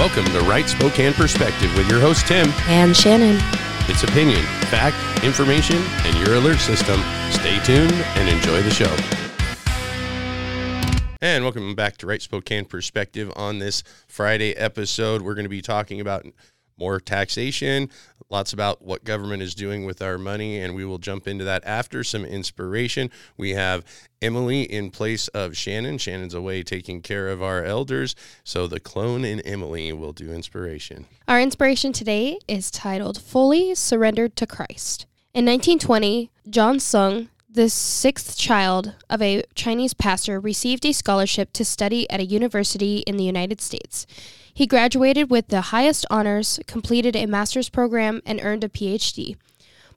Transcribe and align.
Welcome 0.00 0.24
to 0.32 0.40
Right 0.40 0.66
Spokane 0.66 1.12
Perspective 1.12 1.70
with 1.76 1.86
your 1.90 2.00
host, 2.00 2.26
Tim. 2.26 2.48
And 2.68 2.96
Shannon. 2.96 3.36
It's 3.86 4.02
opinion, 4.02 4.42
fact, 4.70 4.96
information, 5.22 5.76
and 5.76 6.16
your 6.26 6.36
alert 6.36 6.56
system. 6.56 6.98
Stay 7.30 7.58
tuned 7.64 7.92
and 7.92 8.26
enjoy 8.26 8.62
the 8.62 8.70
show. 8.70 8.96
And 11.20 11.44
welcome 11.44 11.74
back 11.74 11.98
to 11.98 12.06
Right 12.06 12.22
Spokane 12.22 12.64
Perspective 12.64 13.30
on 13.36 13.58
this 13.58 13.82
Friday 14.08 14.56
episode. 14.56 15.20
We're 15.20 15.34
going 15.34 15.44
to 15.44 15.50
be 15.50 15.60
talking 15.60 16.00
about 16.00 16.24
more 16.80 16.98
taxation, 16.98 17.90
lots 18.30 18.52
about 18.52 18.82
what 18.82 19.04
government 19.04 19.42
is 19.42 19.54
doing 19.54 19.84
with 19.84 20.00
our 20.00 20.16
money, 20.16 20.58
and 20.58 20.74
we 20.74 20.84
will 20.84 20.98
jump 20.98 21.28
into 21.28 21.44
that 21.44 21.62
after 21.64 22.02
some 22.02 22.24
inspiration. 22.24 23.10
We 23.36 23.50
have 23.50 23.84
Emily 24.22 24.62
in 24.62 24.90
place 24.90 25.28
of 25.28 25.56
Shannon. 25.56 25.98
Shannon's 25.98 26.34
away 26.34 26.62
taking 26.62 27.02
care 27.02 27.28
of 27.28 27.42
our 27.42 27.64
elders, 27.64 28.16
so 28.42 28.66
the 28.66 28.80
clone 28.80 29.24
in 29.24 29.40
Emily 29.40 29.92
will 29.92 30.12
do 30.12 30.32
inspiration. 30.32 31.06
Our 31.28 31.40
inspiration 31.40 31.92
today 31.92 32.38
is 32.48 32.70
titled 32.70 33.20
Fully 33.20 33.74
Surrendered 33.74 34.34
to 34.36 34.46
Christ. 34.46 35.06
In 35.34 35.44
1920, 35.44 36.30
John 36.48 36.80
Sung, 36.80 37.28
the 37.48 37.68
sixth 37.68 38.36
child 38.36 38.94
of 39.08 39.20
a 39.20 39.44
Chinese 39.54 39.94
pastor, 39.94 40.40
received 40.40 40.86
a 40.86 40.92
scholarship 40.92 41.52
to 41.52 41.64
study 41.64 42.08
at 42.10 42.20
a 42.20 42.24
university 42.24 42.98
in 43.00 43.16
the 43.16 43.24
United 43.24 43.60
States. 43.60 44.06
He 44.52 44.66
graduated 44.66 45.30
with 45.30 45.48
the 45.48 45.60
highest 45.60 46.06
honors, 46.10 46.58
completed 46.66 47.16
a 47.16 47.26
master's 47.26 47.68
program, 47.68 48.20
and 48.26 48.40
earned 48.42 48.64
a 48.64 48.68
PhD. 48.68 49.36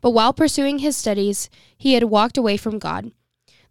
But 0.02 0.12
while 0.12 0.34
pursuing 0.34 0.80
his 0.80 0.98
studies, 0.98 1.50
he 1.78 1.94
had 1.94 2.04
walked 2.06 2.38
away 2.38 2.58
from 2.58 2.80
God. 2.80 3.12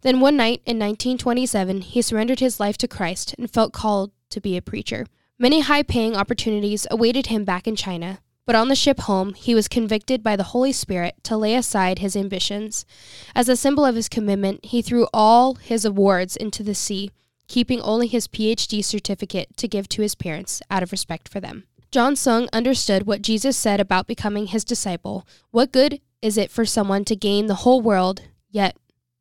Then 0.01 0.19
one 0.19 0.35
night 0.35 0.61
in 0.65 0.77
1927, 0.77 1.81
he 1.81 2.01
surrendered 2.01 2.39
his 2.39 2.59
life 2.59 2.77
to 2.79 2.87
Christ 2.87 3.35
and 3.37 3.49
felt 3.49 3.71
called 3.71 4.11
to 4.31 4.41
be 4.41 4.57
a 4.57 4.61
preacher. 4.61 5.05
Many 5.39 5.61
high 5.61 5.83
paying 5.83 6.15
opportunities 6.15 6.85
awaited 6.91 7.27
him 7.27 7.45
back 7.45 7.67
in 7.67 7.75
China, 7.75 8.19
but 8.45 8.55
on 8.55 8.67
the 8.67 8.75
ship 8.75 9.01
home, 9.01 9.33
he 9.33 9.55
was 9.55 9.67
convicted 9.67 10.21
by 10.21 10.35
the 10.35 10.43
Holy 10.43 10.73
Spirit 10.73 11.15
to 11.23 11.37
lay 11.37 11.55
aside 11.55 11.99
his 11.99 12.15
ambitions. 12.15 12.85
As 13.33 13.47
a 13.47 13.55
symbol 13.55 13.85
of 13.85 13.95
his 13.95 14.09
commitment, 14.09 14.65
he 14.65 14.81
threw 14.81 15.07
all 15.13 15.55
his 15.55 15.85
awards 15.85 16.35
into 16.35 16.63
the 16.63 16.75
sea 16.75 17.11
keeping 17.53 17.79
only 17.81 18.07
his 18.07 18.27
PhD 18.27 18.83
certificate 18.83 19.55
to 19.57 19.67
give 19.67 19.87
to 19.87 20.01
his 20.01 20.15
parents 20.15 20.59
out 20.71 20.81
of 20.81 20.91
respect 20.91 21.29
for 21.29 21.39
them. 21.39 21.65
John 21.91 22.15
Sung 22.15 22.49
understood 22.51 23.05
what 23.05 23.21
Jesus 23.21 23.55
said 23.55 23.79
about 23.79 24.07
becoming 24.07 24.47
his 24.47 24.63
disciple. 24.63 25.27
What 25.51 25.71
good 25.71 26.01
is 26.19 26.35
it 26.35 26.49
for 26.49 26.65
someone 26.65 27.05
to 27.05 27.15
gain 27.15 27.45
the 27.45 27.61
whole 27.61 27.79
world, 27.79 28.23
yet 28.49 28.75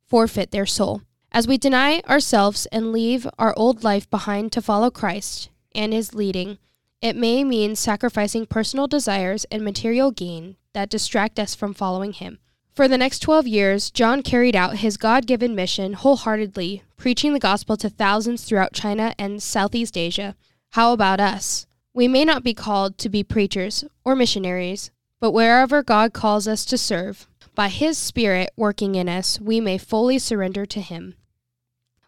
forfeit 0.08 0.50
their 0.50 0.64
soul? 0.64 1.02
As 1.30 1.46
we 1.46 1.58
deny 1.58 2.00
ourselves 2.08 2.64
and 2.72 2.90
leave 2.90 3.28
our 3.38 3.52
old 3.54 3.84
life 3.84 4.08
behind 4.08 4.50
to 4.52 4.62
follow 4.62 4.90
Christ 4.90 5.50
and 5.74 5.92
his 5.92 6.14
leading, 6.14 6.56
it 7.02 7.14
may 7.14 7.44
mean 7.44 7.76
sacrificing 7.76 8.46
personal 8.46 8.86
desires 8.86 9.44
and 9.50 9.62
material 9.62 10.10
gain 10.10 10.56
that 10.72 10.88
distract 10.88 11.38
us 11.38 11.54
from 11.54 11.74
following 11.74 12.14
him. 12.14 12.38
For 12.74 12.88
the 12.88 12.96
next 12.96 13.18
12 13.18 13.46
years, 13.46 13.90
John 13.90 14.22
carried 14.22 14.56
out 14.56 14.78
his 14.78 14.96
God 14.96 15.26
given 15.26 15.54
mission 15.54 15.92
wholeheartedly, 15.92 16.82
preaching 16.96 17.34
the 17.34 17.38
gospel 17.38 17.76
to 17.76 17.90
thousands 17.90 18.44
throughout 18.44 18.72
China 18.72 19.14
and 19.18 19.42
Southeast 19.42 19.98
Asia. 19.98 20.34
How 20.70 20.94
about 20.94 21.20
us? 21.20 21.66
We 21.92 22.08
may 22.08 22.24
not 22.24 22.42
be 22.42 22.54
called 22.54 22.96
to 22.98 23.10
be 23.10 23.22
preachers 23.22 23.84
or 24.04 24.16
missionaries, 24.16 24.90
but 25.20 25.32
wherever 25.32 25.82
God 25.82 26.14
calls 26.14 26.48
us 26.48 26.64
to 26.64 26.78
serve, 26.78 27.28
by 27.54 27.68
His 27.68 27.98
Spirit 27.98 28.50
working 28.56 28.94
in 28.94 29.06
us, 29.06 29.38
we 29.38 29.60
may 29.60 29.76
fully 29.76 30.18
surrender 30.18 30.64
to 30.64 30.80
Him. 30.80 31.14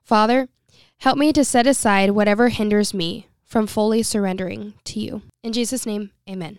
Father, 0.02 0.48
help 0.98 1.18
me 1.18 1.30
to 1.34 1.44
set 1.44 1.66
aside 1.66 2.12
whatever 2.12 2.48
hinders 2.48 2.94
me 2.94 3.28
from 3.44 3.66
fully 3.66 4.02
surrendering 4.02 4.72
to 4.84 4.98
you. 4.98 5.20
In 5.42 5.52
Jesus' 5.52 5.84
name, 5.84 6.10
amen. 6.26 6.58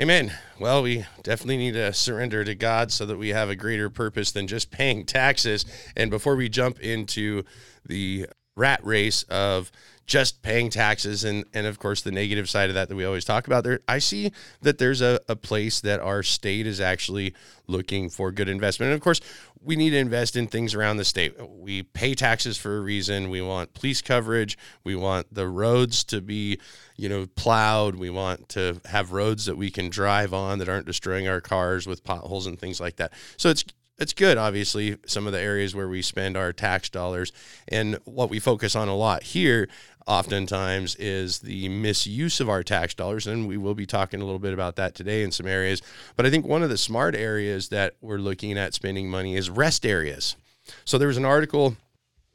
Amen. 0.00 0.32
Well, 0.58 0.82
we 0.82 1.06
definitely 1.22 1.56
need 1.56 1.74
to 1.74 1.92
surrender 1.92 2.44
to 2.44 2.56
God 2.56 2.90
so 2.90 3.06
that 3.06 3.16
we 3.16 3.28
have 3.28 3.48
a 3.48 3.54
greater 3.54 3.88
purpose 3.88 4.32
than 4.32 4.48
just 4.48 4.72
paying 4.72 5.06
taxes. 5.06 5.64
And 5.96 6.10
before 6.10 6.34
we 6.34 6.48
jump 6.48 6.80
into 6.80 7.44
the 7.86 8.26
rat 8.56 8.84
race 8.84 9.22
of 9.24 9.70
just 10.06 10.42
paying 10.42 10.68
taxes 10.68 11.24
and 11.24 11.44
and 11.54 11.66
of 11.66 11.78
course 11.78 12.02
the 12.02 12.10
negative 12.10 12.48
side 12.48 12.68
of 12.68 12.74
that 12.74 12.88
that 12.88 12.94
we 12.94 13.04
always 13.06 13.24
talk 13.24 13.46
about 13.46 13.64
there 13.64 13.80
i 13.88 13.98
see 13.98 14.30
that 14.60 14.76
there's 14.76 15.00
a, 15.00 15.18
a 15.28 15.34
place 15.34 15.80
that 15.80 15.98
our 15.98 16.22
state 16.22 16.66
is 16.66 16.78
actually 16.78 17.34
looking 17.66 18.10
for 18.10 18.30
good 18.30 18.48
investment 18.48 18.92
and 18.92 18.94
of 18.94 19.00
course 19.00 19.20
we 19.64 19.76
need 19.76 19.90
to 19.90 19.98
invest 19.98 20.36
in 20.36 20.46
things 20.46 20.74
around 20.74 20.98
the 20.98 21.04
state. 21.04 21.34
We 21.48 21.82
pay 21.82 22.14
taxes 22.14 22.58
for 22.58 22.76
a 22.76 22.80
reason. 22.80 23.30
We 23.30 23.40
want 23.40 23.72
police 23.74 24.02
coverage. 24.02 24.58
We 24.84 24.94
want 24.94 25.32
the 25.32 25.48
roads 25.48 26.04
to 26.04 26.20
be 26.20 26.58
you 26.96 27.08
know 27.08 27.26
plowed. 27.34 27.96
We 27.96 28.10
want 28.10 28.48
to 28.50 28.80
have 28.84 29.12
roads 29.12 29.46
that 29.46 29.56
we 29.56 29.70
can 29.70 29.88
drive 29.88 30.34
on 30.34 30.58
that 30.58 30.68
aren't 30.68 30.86
destroying 30.86 31.28
our 31.28 31.40
cars 31.40 31.86
with 31.86 32.04
potholes 32.04 32.46
and 32.46 32.58
things 32.58 32.80
like 32.80 32.96
that. 32.96 33.12
So 33.36 33.48
it's 33.48 33.64
it's 33.96 34.12
good, 34.12 34.36
obviously, 34.38 34.96
some 35.06 35.26
of 35.26 35.32
the 35.32 35.40
areas 35.40 35.74
where 35.74 35.88
we 35.88 36.02
spend 36.02 36.36
our 36.36 36.52
tax 36.52 36.88
dollars. 36.88 37.32
And 37.68 37.98
what 38.04 38.28
we 38.28 38.40
focus 38.40 38.74
on 38.74 38.88
a 38.88 38.96
lot 38.96 39.22
here, 39.22 39.68
oftentimes, 40.06 40.96
is 40.96 41.40
the 41.40 41.68
misuse 41.68 42.40
of 42.40 42.48
our 42.48 42.62
tax 42.62 42.94
dollars. 42.94 43.26
And 43.26 43.48
we 43.48 43.56
will 43.56 43.74
be 43.74 43.86
talking 43.86 44.20
a 44.20 44.24
little 44.24 44.38
bit 44.38 44.54
about 44.54 44.76
that 44.76 44.94
today 44.94 45.22
in 45.22 45.30
some 45.30 45.46
areas. 45.46 45.82
But 46.16 46.26
I 46.26 46.30
think 46.30 46.46
one 46.46 46.62
of 46.62 46.70
the 46.70 46.78
smart 46.78 47.14
areas 47.14 47.68
that 47.68 47.94
we're 48.00 48.18
looking 48.18 48.58
at 48.58 48.74
spending 48.74 49.08
money 49.08 49.36
is 49.36 49.50
rest 49.50 49.86
areas. 49.86 50.36
So 50.84 50.98
there 50.98 51.08
was 51.08 51.16
an 51.16 51.24
article 51.24 51.76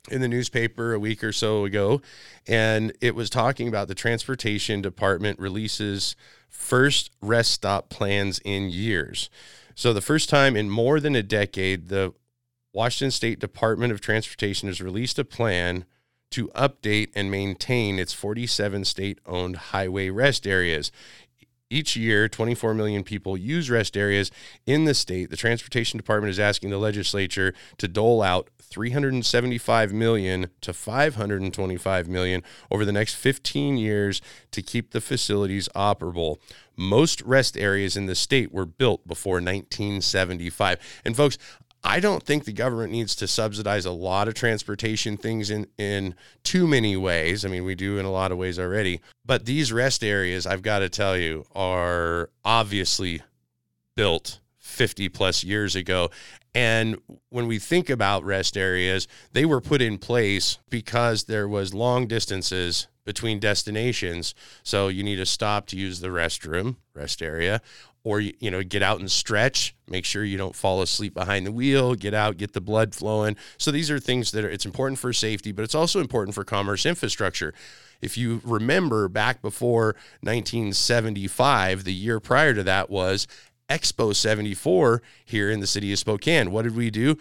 in 0.10 0.22
the 0.22 0.28
newspaper 0.28 0.94
a 0.94 1.00
week 1.00 1.24
or 1.24 1.32
so 1.32 1.66
ago, 1.66 2.02
and 2.48 2.94
it 3.02 3.16
was 3.16 3.30
talking 3.30 3.68
about 3.68 3.88
the 3.88 3.96
transportation 3.96 4.82
department 4.82 5.40
releases 5.40 6.16
first 6.48 7.12
rest 7.22 7.52
stop 7.52 7.90
plans 7.90 8.40
in 8.44 8.70
years. 8.70 9.30
So, 9.76 9.94
the 9.94 10.02
first 10.02 10.30
time 10.30 10.56
in 10.56 10.70
more 10.70 11.00
than 11.00 11.16
a 11.16 11.24
decade, 11.24 11.88
the 11.88 12.14
Washington 12.74 13.12
State 13.12 13.40
Department 13.40 13.94
of 13.94 14.02
Transportation 14.02 14.68
has 14.68 14.82
released 14.82 15.18
a 15.20 15.26
plan 15.26 15.86
to 16.32 16.48
update 16.50 17.10
and 17.16 17.32
maintain 17.32 18.00
its 18.00 18.14
47 18.14 18.86
state 18.86 19.20
owned 19.26 19.56
highway 19.56 20.10
rest 20.10 20.46
areas. 20.48 20.92
Each 21.72 21.96
year, 21.96 22.28
24 22.28 22.74
million 22.74 23.04
people 23.04 23.38
use 23.38 23.70
rest 23.70 23.96
areas 23.96 24.32
in 24.66 24.86
the 24.86 24.96
state. 24.96 25.30
The 25.30 25.38
Transportation 25.38 25.98
Department 25.98 26.32
is 26.32 26.40
asking 26.40 26.72
the 26.72 26.80
legislature 26.80 27.54
to 27.78 27.88
dole 27.88 28.24
out 28.24 28.50
375 28.60 29.94
million 29.94 30.50
to 30.62 30.74
525 30.74 32.08
million 32.08 32.44
over 32.72 32.86
the 32.86 32.92
next 32.92 33.16
15 33.16 33.78
years 33.78 34.22
to 34.52 34.62
keep 34.62 34.92
the 34.92 35.02
facilities 35.02 35.70
operable. 35.76 36.38
Most 36.76 37.22
rest 37.22 37.58
areas 37.58 37.96
in 37.96 38.08
the 38.08 38.16
state 38.16 38.52
were 38.52 38.66
built 38.66 39.08
before 39.08 39.36
1975. 39.36 41.02
And 41.06 41.16
folks, 41.16 41.38
I 41.84 42.00
don't 42.00 42.24
think 42.24 42.44
the 42.44 42.54
government 42.54 42.92
needs 42.92 43.16
to 43.16 43.28
subsidize 43.28 43.86
a 43.86 43.92
lot 43.92 44.28
of 44.28 44.34
transportation 44.34 45.16
things 45.16 45.50
in, 45.50 45.68
in 45.78 46.16
too 46.44 46.68
many 46.68 46.98
ways. 46.98 47.46
I 47.46 47.48
mean, 47.48 47.64
we 47.64 47.76
do 47.76 47.98
in 47.98 48.06
a 48.06 48.12
lot 48.12 48.32
of 48.32 48.38
ways 48.38 48.60
already. 48.60 49.00
But 49.26 49.46
these 49.46 49.72
rest 49.72 50.04
areas, 50.04 50.46
I've 50.46 50.62
got 50.62 50.80
to 50.80 50.90
tell 50.90 51.18
you, 51.18 51.46
are 51.56 52.30
obviously 52.44 53.22
built 53.96 54.40
50 54.58 55.10
plus 55.10 55.44
years 55.44 55.76
ago. 55.76 56.10
And 56.54 56.98
when 57.30 57.48
we 57.48 57.60
think 57.60 57.90
about 57.90 58.24
rest 58.24 58.58
areas, 58.58 59.08
they 59.34 59.46
were 59.46 59.62
put 59.62 59.82
in 59.82 59.98
place 59.98 60.58
because 60.70 61.26
there 61.26 61.48
was 61.48 61.74
long 61.74 62.08
distances 62.08 62.88
between 63.06 63.40
destinations. 63.40 64.36
So 64.64 64.88
you 64.88 65.04
need 65.04 65.16
to 65.16 65.26
stop 65.26 65.66
to 65.68 65.78
use 65.78 66.00
the 66.00 66.10
restroom, 66.10 66.76
rest 66.94 67.22
area, 67.22 67.62
or 68.04 68.20
you 68.20 68.52
know 68.52 68.64
get 68.64 68.84
out 68.84 69.00
and 69.00 69.12
stretch. 69.12 69.76
Make 69.88 70.06
sure 70.06 70.24
you 70.24 70.38
don't 70.38 70.56
fall 70.56 70.82
asleep 70.82 71.14
behind 71.14 71.46
the 71.46 71.52
wheel. 71.52 71.96
Get 71.96 72.14
out 72.14 72.38
get 72.38 72.54
the 72.54 72.62
blood 72.62 72.96
flowing. 72.96 73.36
So 73.58 73.72
these 73.72 73.92
are 73.92 74.00
things 74.00 74.32
that 74.32 74.44
are 74.44 74.50
it's 74.50 74.66
important 74.66 75.00
for 75.00 75.14
safety 75.14 75.52
but 75.52 75.64
it's 75.64 75.76
also 75.76 76.00
important 76.00 76.36
for 76.36 76.44
commerce 76.44 76.86
infrastructure. 76.86 77.54
If 78.02 78.18
you 78.18 78.42
remember 78.46 79.10
back 79.10 79.42
before 79.42 79.96
1975 80.22 81.84
the 81.84 81.94
year 81.94 82.20
prior 82.20 82.54
to 82.54 82.64
that 82.64 82.90
was 82.90 83.28
expo 83.70 84.16
74 84.16 85.02
here 85.24 85.50
in 85.50 85.60
the 85.60 85.68
city 85.68 85.94
of 85.94 86.00
spokane. 86.00 86.52
What 86.52 86.64
did 86.64 86.76
we 86.76 86.90
do? 86.90 87.18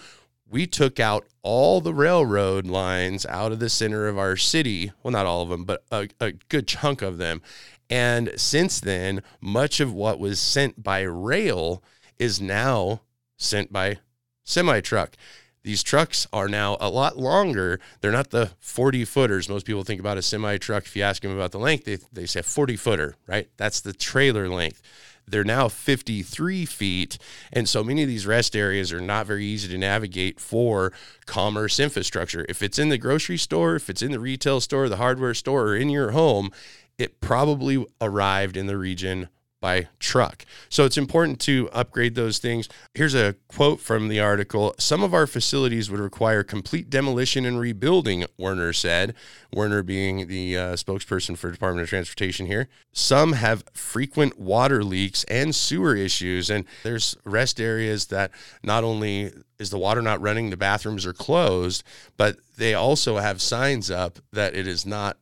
We 0.51 0.67
took 0.67 0.99
out 0.99 1.27
all 1.43 1.81
the 1.83 1.93
railroad 1.93 2.67
lines 2.67 3.27
out 3.27 3.53
of 3.53 3.59
the 3.59 3.69
center 3.69 4.09
of 4.09 4.17
our 4.17 4.35
city. 4.37 4.93
Well, 5.03 5.13
not 5.13 5.27
all 5.27 5.43
of 5.43 5.51
them, 5.51 5.65
but 5.65 5.85
a, 5.93 6.09
a, 6.21 6.33
good 6.33 6.67
chunk 6.67 7.03
of 7.03 7.19
them. 7.19 7.43
And 7.91 8.33
since 8.37 8.81
then, 8.81 9.23
much 9.41 9.81
of 9.81 9.93
what 9.93 10.19
was 10.19 10.39
sent 10.39 10.83
by 10.83 11.03
rail 11.03 11.83
is 12.19 12.41
now 12.41 13.01
sent 13.37 13.73
by 13.73 13.99
semi 14.45 14.81
truck. 14.81 15.17
These 15.63 15.83
trucks 15.83 16.27
are 16.33 16.49
now 16.49 16.77
a 16.81 16.89
lot 16.89 17.19
longer. 17.19 17.81
They're 18.01 18.13
not 18.13 18.31
the 18.31 18.53
40 18.59 19.05
footers. 19.05 19.49
Most 19.49 19.67
people 19.67 19.85
think 19.85 20.01
about 20.01 20.19
a 20.19 20.23
semi 20.23 20.57
truck. 20.59 20.85
If 20.85 20.97
you 20.97 21.03
ask 21.03 21.23
them 21.23 21.33
about 21.35 21.53
the 21.53 21.59
length, 21.59 21.85
they, 21.85 21.99
they 22.13 22.27
say 22.27 22.43
40 22.43 22.77
footer, 22.77 23.17
right? 23.27 23.49
That's 23.57 23.81
the 23.81 23.93
trailer 23.93 24.49
length. 24.49 24.83
They're 25.31 25.45
now 25.45 25.69
53 25.69 26.65
feet. 26.65 27.19
And 27.53 27.69
so 27.69 27.85
many 27.85 28.03
of 28.03 28.09
these 28.09 28.27
rest 28.27 28.57
areas 28.57 28.93
are 28.93 29.01
not 29.01 29.27
very 29.27 29.45
easy 29.45 29.69
to 29.69 29.79
navigate 29.79 30.41
for 30.41 30.93
commerce 31.27 31.79
infrastructure. 31.79 32.47
If 32.49 32.63
it's 32.63 32.79
in 32.79 32.89
the 32.89 32.99
grocery 32.99 33.37
store, 33.37 33.77
if 33.77 33.91
it's 33.91 34.03
in 34.03 34.13
the 34.13 34.21
retail 34.21 34.61
store, 34.61 34.89
the 34.89 34.97
hardware 34.97 35.35
store, 35.35 35.69
or 35.69 35.77
in 35.77 35.91
your 35.91 36.13
home, 36.13 36.51
it 36.99 37.21
probably 37.21 37.85
arrived 38.01 38.57
in 38.57 38.67
the 38.67 38.77
region 38.77 39.29
by 39.61 39.89
truck. 39.99 40.45
So 40.69 40.85
it's 40.85 40.97
important 40.97 41.41
to 41.41 41.69
upgrade 41.73 42.15
those 42.15 42.39
things. 42.39 42.69
Here's 42.95 43.15
a 43.15 43.35
quote 43.49 43.81
from 43.81 44.09
the 44.09 44.21
article 44.21 44.75
Some 44.79 45.03
of 45.03 45.13
our 45.13 45.27
facilities 45.27 45.91
would 45.91 46.01
require 46.01 46.45
complete 46.45 46.89
demolition 46.91 47.45
and 47.45 47.59
rebuilding, 47.59 48.25
Werner 48.37 48.73
said. 48.73 49.15
Werner 49.53 49.83
being 49.83 50.29
the 50.29 50.57
uh, 50.57 50.73
spokesperson 50.75 51.37
for 51.37 51.51
Department 51.51 51.83
of 51.83 51.89
Transportation 51.89 52.47
here. 52.47 52.69
Some 52.93 53.33
have 53.33 53.65
frequent 53.73 54.39
water 54.39 54.85
leaks 54.85 55.25
and 55.25 55.55
sewer 55.55 55.97
issues. 55.97 56.51
And 56.51 56.65
there's 56.85 57.17
rest 57.25 57.61
areas 57.61 58.07
that 58.07 58.31
not 58.63 58.85
only 58.85 59.33
is 59.59 59.71
the 59.71 59.79
water 59.79 60.03
not 60.03 60.21
running, 60.21 60.51
the 60.51 60.57
bathrooms 60.57 61.05
are 61.05 61.13
closed, 61.13 61.83
but 62.17 62.37
they 62.57 62.75
also 62.75 63.17
have 63.17 63.43
signs 63.43 63.91
up 63.91 64.21
that 64.33 64.55
it 64.55 64.69
is 64.69 64.87
not 64.87 65.17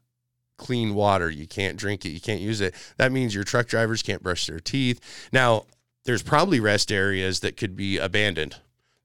clean 0.57 0.95
water. 0.95 1.31
You 1.31 1.47
can't 1.47 1.77
drink 1.77 2.05
it. 2.05 2.11
You 2.11 2.21
can't 2.21 2.41
use 2.41 2.61
it. 2.61 2.75
That 2.97 3.13
means 3.13 3.35
your 3.35 3.45
truck 3.45 3.67
drivers 3.67 4.03
can't 4.03 4.23
brush 4.23 4.47
their 4.47 4.61
teeth. 4.61 5.01
Now, 5.33 5.67
there's 6.05 6.23
probably 6.23 6.61
rest 6.61 6.91
areas 6.93 7.41
that 7.41 7.57
could 7.57 7.77
be 7.77 7.99
abandoned, 7.99 8.57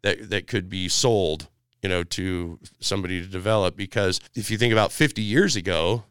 that 0.04 0.30
that 0.30 0.48
could 0.48 0.70
be 0.70 0.88
sold, 0.88 1.50
you 1.82 1.90
know, 1.90 2.04
to 2.04 2.60
somebody 2.80 3.22
to 3.22 3.28
develop. 3.28 3.76
Because 3.76 4.20
if 4.36 4.52
you 4.52 4.58
think 4.58 4.72
about 4.72 4.92
50 4.92 5.22
years 5.22 5.56
ago, 5.56 6.04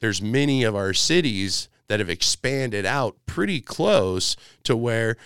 there's 0.00 0.22
many 0.22 0.64
of 0.64 0.74
our 0.74 0.94
cities 0.94 1.68
that 1.88 2.00
have 2.00 2.10
expanded 2.10 2.86
out 2.86 3.16
pretty 3.26 3.60
close 3.60 4.36
to 4.64 4.76
where 4.76 5.16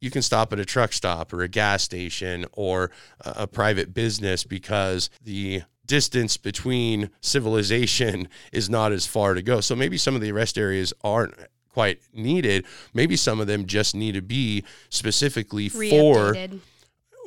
you 0.00 0.10
can 0.10 0.22
stop 0.22 0.52
at 0.52 0.58
a 0.58 0.64
truck 0.64 0.92
stop 0.92 1.32
or 1.32 1.42
a 1.42 1.48
gas 1.48 1.82
station 1.82 2.46
or 2.52 2.90
a, 3.20 3.34
a 3.38 3.46
private 3.46 3.92
business 3.92 4.44
because 4.44 5.10
the 5.22 5.62
distance 5.86 6.36
between 6.36 7.10
civilization 7.20 8.28
is 8.52 8.70
not 8.70 8.92
as 8.92 9.06
far 9.06 9.34
to 9.34 9.42
go. 9.42 9.60
So 9.60 9.76
maybe 9.76 9.98
some 9.98 10.14
of 10.14 10.20
the 10.20 10.32
rest 10.32 10.58
areas 10.58 10.92
aren't 11.02 11.34
quite 11.72 12.00
needed. 12.12 12.64
Maybe 12.92 13.16
some 13.16 13.40
of 13.40 13.46
them 13.46 13.66
just 13.66 13.94
need 13.94 14.12
to 14.12 14.22
be 14.22 14.64
specifically 14.88 15.68
for 15.68 16.36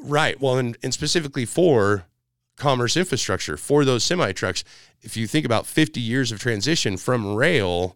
right. 0.04 0.40
Well, 0.40 0.58
and, 0.58 0.78
and 0.84 0.94
specifically 0.94 1.46
for 1.46 2.06
commerce 2.56 2.98
infrastructure 2.98 3.56
for 3.56 3.86
those 3.86 4.04
semi 4.04 4.32
trucks. 4.32 4.64
If 5.02 5.16
you 5.16 5.28
think 5.28 5.46
about 5.46 5.68
50 5.68 6.02
years 6.02 6.32
of 6.32 6.40
transition 6.40 6.98
from 6.98 7.36
rail 7.36 7.96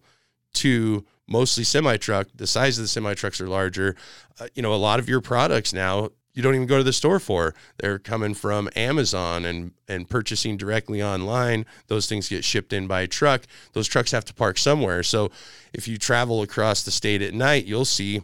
to 0.53 1.05
mostly 1.27 1.63
semi 1.63 1.97
truck, 1.97 2.27
the 2.35 2.47
size 2.47 2.77
of 2.77 2.83
the 2.83 2.87
semi 2.87 3.13
trucks 3.13 3.41
are 3.41 3.47
larger. 3.47 3.95
Uh, 4.39 4.47
you 4.53 4.61
know, 4.61 4.73
a 4.73 4.75
lot 4.75 4.99
of 4.99 5.09
your 5.09 5.21
products 5.21 5.73
now 5.73 6.09
you 6.33 6.41
don't 6.41 6.55
even 6.55 6.67
go 6.67 6.77
to 6.77 6.83
the 6.83 6.93
store 6.93 7.19
for. 7.19 7.53
They're 7.77 7.99
coming 7.99 8.33
from 8.33 8.69
Amazon 8.75 9.45
and 9.45 9.71
and 9.87 10.09
purchasing 10.09 10.57
directly 10.57 11.03
online. 11.03 11.65
Those 11.87 12.07
things 12.07 12.29
get 12.29 12.43
shipped 12.43 12.73
in 12.73 12.87
by 12.87 13.05
truck. 13.05 13.43
Those 13.73 13.87
trucks 13.87 14.11
have 14.11 14.25
to 14.25 14.33
park 14.33 14.57
somewhere. 14.57 15.03
So 15.03 15.31
if 15.73 15.87
you 15.87 15.97
travel 15.97 16.41
across 16.41 16.83
the 16.83 16.91
state 16.91 17.21
at 17.21 17.33
night, 17.33 17.65
you'll 17.65 17.85
see 17.85 18.21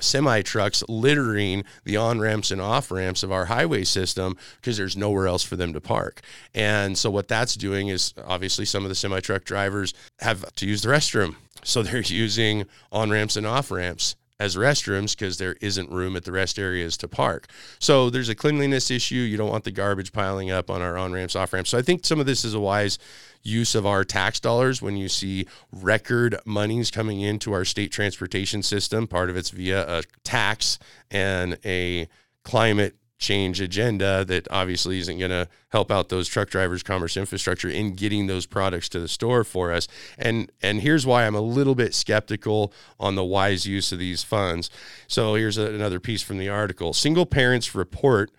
semi 0.00 0.42
trucks 0.42 0.82
littering 0.88 1.64
the 1.84 1.96
on 1.96 2.20
ramps 2.20 2.50
and 2.50 2.60
off 2.60 2.90
ramps 2.90 3.22
of 3.22 3.30
our 3.30 3.46
highway 3.46 3.84
system 3.84 4.36
because 4.56 4.76
there's 4.76 4.96
nowhere 4.96 5.26
else 5.26 5.42
for 5.42 5.56
them 5.56 5.72
to 5.72 5.80
park. 5.80 6.20
And 6.54 6.96
so 6.96 7.10
what 7.10 7.28
that's 7.28 7.54
doing 7.54 7.88
is 7.88 8.14
obviously 8.24 8.64
some 8.64 8.84
of 8.84 8.88
the 8.88 8.94
semi 8.94 9.20
truck 9.20 9.44
drivers 9.44 9.94
have 10.20 10.52
to 10.56 10.66
use 10.66 10.82
the 10.82 10.88
restroom. 10.88 11.36
So 11.62 11.82
they're 11.82 12.00
using 12.04 12.66
on 12.90 13.10
ramps 13.10 13.36
and 13.36 13.46
off 13.46 13.70
ramps 13.70 14.16
as 14.40 14.56
restrooms 14.56 15.16
because 15.16 15.36
there 15.36 15.54
isn't 15.60 15.90
room 15.90 16.16
at 16.16 16.24
the 16.24 16.32
rest 16.32 16.58
areas 16.58 16.96
to 16.96 17.06
park. 17.06 17.46
So 17.78 18.08
there's 18.08 18.30
a 18.30 18.34
cleanliness 18.34 18.90
issue. 18.90 19.16
You 19.16 19.36
don't 19.36 19.50
want 19.50 19.64
the 19.64 19.70
garbage 19.70 20.12
piling 20.12 20.50
up 20.50 20.70
on 20.70 20.80
our 20.80 20.96
on 20.96 21.12
ramps, 21.12 21.36
off 21.36 21.52
ramps. 21.52 21.70
So 21.70 21.78
I 21.78 21.82
think 21.82 22.06
some 22.06 22.18
of 22.18 22.26
this 22.26 22.44
is 22.44 22.54
a 22.54 22.60
wise 22.60 22.98
use 23.42 23.74
of 23.74 23.86
our 23.86 24.02
tax 24.02 24.40
dollars 24.40 24.80
when 24.80 24.96
you 24.96 25.08
see 25.08 25.46
record 25.70 26.36
monies 26.46 26.90
coming 26.90 27.20
into 27.20 27.52
our 27.52 27.66
state 27.66 27.92
transportation 27.92 28.62
system. 28.62 29.06
Part 29.06 29.28
of 29.28 29.36
it's 29.36 29.50
via 29.50 29.98
a 29.98 30.02
tax 30.24 30.78
and 31.10 31.58
a 31.64 32.08
climate 32.42 32.96
change 33.20 33.60
agenda 33.60 34.24
that 34.24 34.48
obviously 34.50 34.98
isn't 34.98 35.18
going 35.18 35.30
to 35.30 35.46
help 35.68 35.90
out 35.90 36.08
those 36.08 36.26
truck 36.26 36.48
drivers 36.48 36.82
commerce 36.82 37.16
infrastructure 37.16 37.68
in 37.68 37.94
getting 37.94 38.26
those 38.26 38.46
products 38.46 38.88
to 38.88 38.98
the 38.98 39.06
store 39.06 39.44
for 39.44 39.72
us. 39.72 39.86
And 40.18 40.50
and 40.62 40.80
here's 40.80 41.06
why 41.06 41.26
I'm 41.26 41.34
a 41.34 41.40
little 41.40 41.74
bit 41.74 41.94
skeptical 41.94 42.72
on 42.98 43.14
the 43.14 43.24
wise 43.24 43.66
use 43.66 43.92
of 43.92 43.98
these 43.98 44.24
funds. 44.24 44.70
So 45.06 45.34
here's 45.34 45.58
a, 45.58 45.66
another 45.66 46.00
piece 46.00 46.22
from 46.22 46.38
the 46.38 46.48
article. 46.48 46.92
Single 46.94 47.26
parents 47.26 47.74
report 47.74 48.30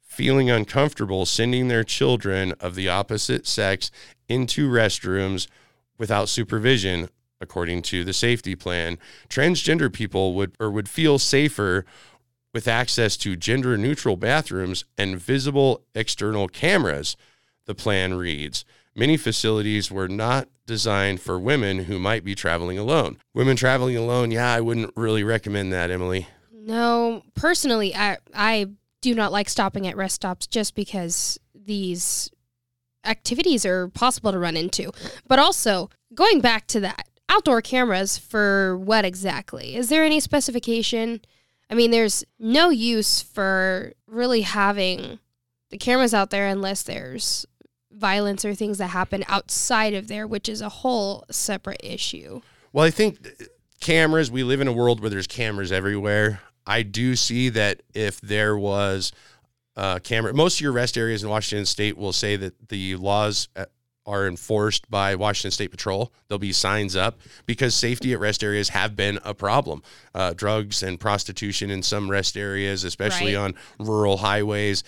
feeling 0.00 0.50
uncomfortable 0.50 1.24
sending 1.26 1.68
their 1.68 1.84
children 1.84 2.52
of 2.60 2.74
the 2.74 2.88
opposite 2.88 3.46
sex 3.46 3.90
into 4.28 4.68
restrooms 4.68 5.46
without 5.96 6.28
supervision 6.28 7.08
according 7.40 7.82
to 7.82 8.04
the 8.04 8.12
safety 8.12 8.56
plan. 8.56 8.98
Transgender 9.28 9.92
people 9.92 10.34
would 10.34 10.56
or 10.58 10.70
would 10.70 10.88
feel 10.88 11.18
safer 11.18 11.84
with 12.54 12.68
access 12.68 13.16
to 13.18 13.36
gender 13.36 13.76
neutral 13.76 14.16
bathrooms 14.16 14.84
and 14.96 15.18
visible 15.18 15.82
external 15.94 16.48
cameras, 16.48 17.16
the 17.66 17.74
plan 17.74 18.14
reads. 18.14 18.64
Many 18.94 19.16
facilities 19.16 19.90
were 19.90 20.08
not 20.08 20.48
designed 20.64 21.20
for 21.20 21.38
women 21.38 21.80
who 21.80 21.98
might 21.98 22.24
be 22.24 22.36
traveling 22.36 22.78
alone. 22.78 23.18
Women 23.34 23.56
traveling 23.56 23.96
alone, 23.96 24.30
yeah, 24.30 24.54
I 24.54 24.60
wouldn't 24.60 24.92
really 24.96 25.24
recommend 25.24 25.72
that, 25.72 25.90
Emily. 25.90 26.28
No, 26.52 27.22
personally, 27.34 27.94
I 27.94 28.18
I 28.32 28.68
do 29.02 29.14
not 29.14 29.32
like 29.32 29.48
stopping 29.48 29.86
at 29.86 29.96
rest 29.96 30.14
stops 30.14 30.46
just 30.46 30.76
because 30.76 31.38
these 31.54 32.30
activities 33.04 33.66
are 33.66 33.88
possible 33.88 34.32
to 34.32 34.38
run 34.38 34.56
into. 34.56 34.92
But 35.26 35.40
also, 35.40 35.90
going 36.14 36.40
back 36.40 36.68
to 36.68 36.80
that, 36.80 37.08
outdoor 37.28 37.60
cameras 37.60 38.16
for 38.16 38.78
what 38.78 39.04
exactly? 39.04 39.74
Is 39.74 39.88
there 39.88 40.04
any 40.04 40.20
specification? 40.20 41.20
I 41.74 41.76
mean, 41.76 41.90
there's 41.90 42.22
no 42.38 42.70
use 42.70 43.20
for 43.20 43.94
really 44.06 44.42
having 44.42 45.18
the 45.70 45.76
cameras 45.76 46.14
out 46.14 46.30
there 46.30 46.46
unless 46.46 46.84
there's 46.84 47.46
violence 47.90 48.44
or 48.44 48.54
things 48.54 48.78
that 48.78 48.90
happen 48.90 49.24
outside 49.26 49.92
of 49.92 50.06
there, 50.06 50.24
which 50.24 50.48
is 50.48 50.60
a 50.60 50.68
whole 50.68 51.24
separate 51.32 51.80
issue. 51.82 52.42
Well, 52.72 52.84
I 52.84 52.90
think 52.90 53.26
cameras, 53.80 54.30
we 54.30 54.44
live 54.44 54.60
in 54.60 54.68
a 54.68 54.72
world 54.72 55.00
where 55.00 55.10
there's 55.10 55.26
cameras 55.26 55.72
everywhere. 55.72 56.42
I 56.64 56.84
do 56.84 57.16
see 57.16 57.48
that 57.48 57.82
if 57.92 58.20
there 58.20 58.56
was 58.56 59.10
a 59.74 59.98
camera, 59.98 60.32
most 60.32 60.58
of 60.58 60.60
your 60.60 60.70
rest 60.70 60.96
areas 60.96 61.24
in 61.24 61.28
Washington 61.28 61.66
state 61.66 61.98
will 61.98 62.12
say 62.12 62.36
that 62.36 62.68
the 62.68 62.94
laws 62.94 63.48
uh, 63.56 63.64
are 64.06 64.26
enforced 64.26 64.90
by 64.90 65.14
Washington 65.14 65.50
State 65.50 65.70
Patrol. 65.70 66.12
There'll 66.28 66.38
be 66.38 66.52
signs 66.52 66.94
up 66.94 67.18
because 67.46 67.74
safety 67.74 68.12
at 68.12 68.20
rest 68.20 68.42
areas 68.44 68.70
have 68.70 68.96
been 68.96 69.18
a 69.24 69.34
problem. 69.34 69.82
Uh, 70.14 70.32
drugs 70.34 70.82
and 70.82 71.00
prostitution 71.00 71.70
in 71.70 71.82
some 71.82 72.10
rest 72.10 72.36
areas, 72.36 72.84
especially 72.84 73.34
right. 73.34 73.44
on 73.44 73.54
rural 73.78 74.18
highways, 74.18 74.84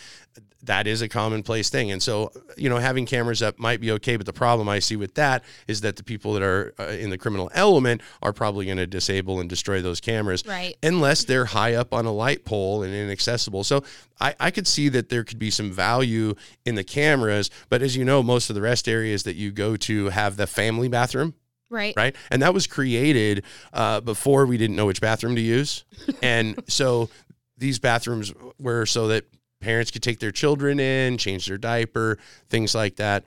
that 0.67 0.87
is 0.87 1.03
a 1.03 1.09
commonplace 1.09 1.71
thing. 1.71 1.91
And 1.91 2.03
so, 2.03 2.33
you 2.57 2.69
know, 2.69 2.79
having 2.79 3.07
cameras 3.07 3.43
up 3.43 3.59
might 3.59 3.81
be 3.81 3.93
okay, 3.93 4.17
but 4.17 4.27
the 4.27 4.33
problem 4.33 4.69
I 4.69 4.81
see 4.81 4.97
with 4.97 5.15
that 5.15 5.45
is 5.69 5.81
that 5.83 5.97
the 5.97 6.03
people 6.03 6.33
that 6.35 6.43
are 6.43 6.75
uh, 6.79 6.89
in 6.89 7.11
the 7.11 7.19
criminal 7.19 7.51
element 7.55 8.03
are 8.23 8.33
probably 8.33 8.67
going 8.67 8.79
to 8.79 8.87
disable 8.87 9.41
and 9.41 9.49
destroy 9.49 9.81
those 9.81 10.01
cameras, 10.01 10.45
right? 10.47 10.77
Unless 10.83 11.25
they're 11.25 11.45
high 11.45 11.75
up 11.75 11.95
on 11.95 12.05
a 12.05 12.13
light 12.13 12.45
pole 12.45 12.83
and 12.83 12.93
inaccessible. 12.93 13.65
So 13.65 13.85
I, 14.21 14.35
I 14.41 14.51
could 14.51 14.67
see 14.67 14.89
that 14.91 15.09
there 15.09 15.25
could 15.25 15.39
be 15.39 15.51
some 15.51 15.71
value 15.71 16.35
in 16.65 16.75
the 16.75 16.85
cameras, 16.85 17.51
but 17.69 17.83
as 17.83 17.97
you 17.97 18.05
know, 18.05 18.23
most 18.23 18.51
of 18.51 18.55
the 18.55 18.63
rest 18.63 18.89
areas 18.89 19.23
that 19.23 19.37
you 19.37 19.53
go 19.53 19.77
to 19.77 20.07
have 20.07 20.37
the 20.37 20.47
family 20.47 20.89
bathroom. 20.89 21.35
Right. 21.69 21.95
Right. 21.97 22.15
And 22.31 22.43
that 22.43 22.55
was 22.55 22.67
created 22.67 23.45
uh, 23.73 24.01
before 24.01 24.47
we 24.47 24.57
didn't 24.57 24.77
know 24.77 24.87
which 24.87 25.01
bathroom 25.01 25.35
to 25.35 25.41
use. 25.41 25.85
and 26.23 26.63
so 26.69 27.11
these 27.59 27.79
bathrooms 27.79 28.33
were 28.61 28.87
so 28.87 29.09
that 29.09 29.25
parents 29.61 29.91
could 29.91 30.03
take 30.03 30.21
their 30.21 30.33
children 30.33 30.81
in, 30.81 31.19
change 31.19 31.47
their 31.47 31.59
diaper, 31.59 32.19
things 32.49 32.75
like 32.75 32.97
that. 32.97 33.25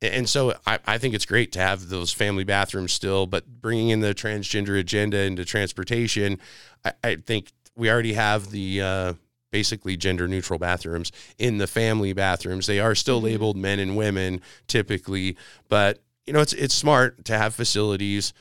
And 0.00 0.28
so 0.28 0.54
I, 0.66 0.78
I 0.86 0.98
think 0.98 1.14
it's 1.14 1.26
great 1.26 1.52
to 1.52 1.60
have 1.60 1.88
those 1.88 2.12
family 2.12 2.44
bathrooms 2.44 2.92
still, 2.92 3.26
but 3.26 3.46
bringing 3.60 3.88
in 3.88 4.00
the 4.00 4.14
transgender 4.14 4.78
agenda 4.78 5.18
into 5.18 5.44
transportation, 5.44 6.38
I, 6.84 6.92
I 7.02 7.16
think 7.16 7.52
we 7.76 7.90
already 7.90 8.12
have 8.12 8.50
the 8.50 8.82
uh, 8.82 9.12
basically 9.50 9.96
gender 9.96 10.28
neutral 10.28 10.58
bathrooms 10.58 11.10
in 11.38 11.58
the 11.58 11.66
family 11.66 12.12
bathrooms. 12.12 12.66
They 12.66 12.80
are 12.80 12.94
still 12.94 13.18
mm-hmm. 13.18 13.26
labeled 13.26 13.56
men 13.56 13.78
and 13.78 13.96
women 13.96 14.40
typically, 14.66 15.36
but 15.68 16.00
you 16.26 16.32
know 16.32 16.40
it's 16.40 16.52
it's 16.52 16.74
smart 16.74 17.24
to 17.26 17.38
have 17.38 17.54
facilities 17.54 18.32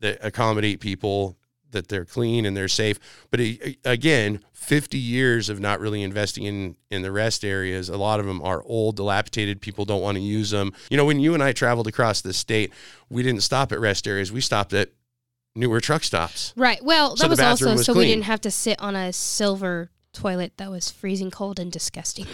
that 0.00 0.18
accommodate 0.20 0.80
people 0.80 1.36
that 1.72 1.88
they're 1.88 2.04
clean 2.04 2.46
and 2.46 2.56
they're 2.56 2.68
safe. 2.68 2.98
But 3.30 3.40
again, 3.84 4.40
50 4.52 4.98
years 4.98 5.48
of 5.48 5.60
not 5.60 5.80
really 5.80 6.02
investing 6.02 6.44
in 6.44 6.76
in 6.90 7.02
the 7.02 7.12
rest 7.12 7.44
areas. 7.44 7.88
A 7.88 7.96
lot 7.96 8.20
of 8.20 8.26
them 8.26 8.42
are 8.42 8.62
old, 8.64 8.96
dilapidated. 8.96 9.60
People 9.60 9.84
don't 9.84 10.02
want 10.02 10.16
to 10.16 10.22
use 10.22 10.50
them. 10.50 10.72
You 10.90 10.96
know, 10.96 11.04
when 11.04 11.20
you 11.20 11.34
and 11.34 11.42
I 11.42 11.52
traveled 11.52 11.86
across 11.86 12.20
the 12.20 12.32
state, 12.32 12.72
we 13.08 13.22
didn't 13.22 13.42
stop 13.42 13.72
at 13.72 13.80
rest 13.80 14.06
areas. 14.06 14.32
We 14.32 14.40
stopped 14.40 14.72
at 14.72 14.90
newer 15.54 15.80
truck 15.80 16.04
stops. 16.04 16.52
Right. 16.56 16.82
Well, 16.84 17.10
that 17.10 17.18
so 17.18 17.28
was 17.28 17.40
also 17.40 17.72
was 17.72 17.86
so 17.86 17.92
clean. 17.92 18.06
we 18.06 18.12
didn't 18.12 18.24
have 18.24 18.40
to 18.42 18.50
sit 18.50 18.80
on 18.80 18.96
a 18.96 19.12
silver 19.12 19.90
toilet 20.12 20.52
that 20.56 20.70
was 20.70 20.90
freezing 20.90 21.30
cold 21.30 21.58
and 21.58 21.70
disgusting. 21.70 22.26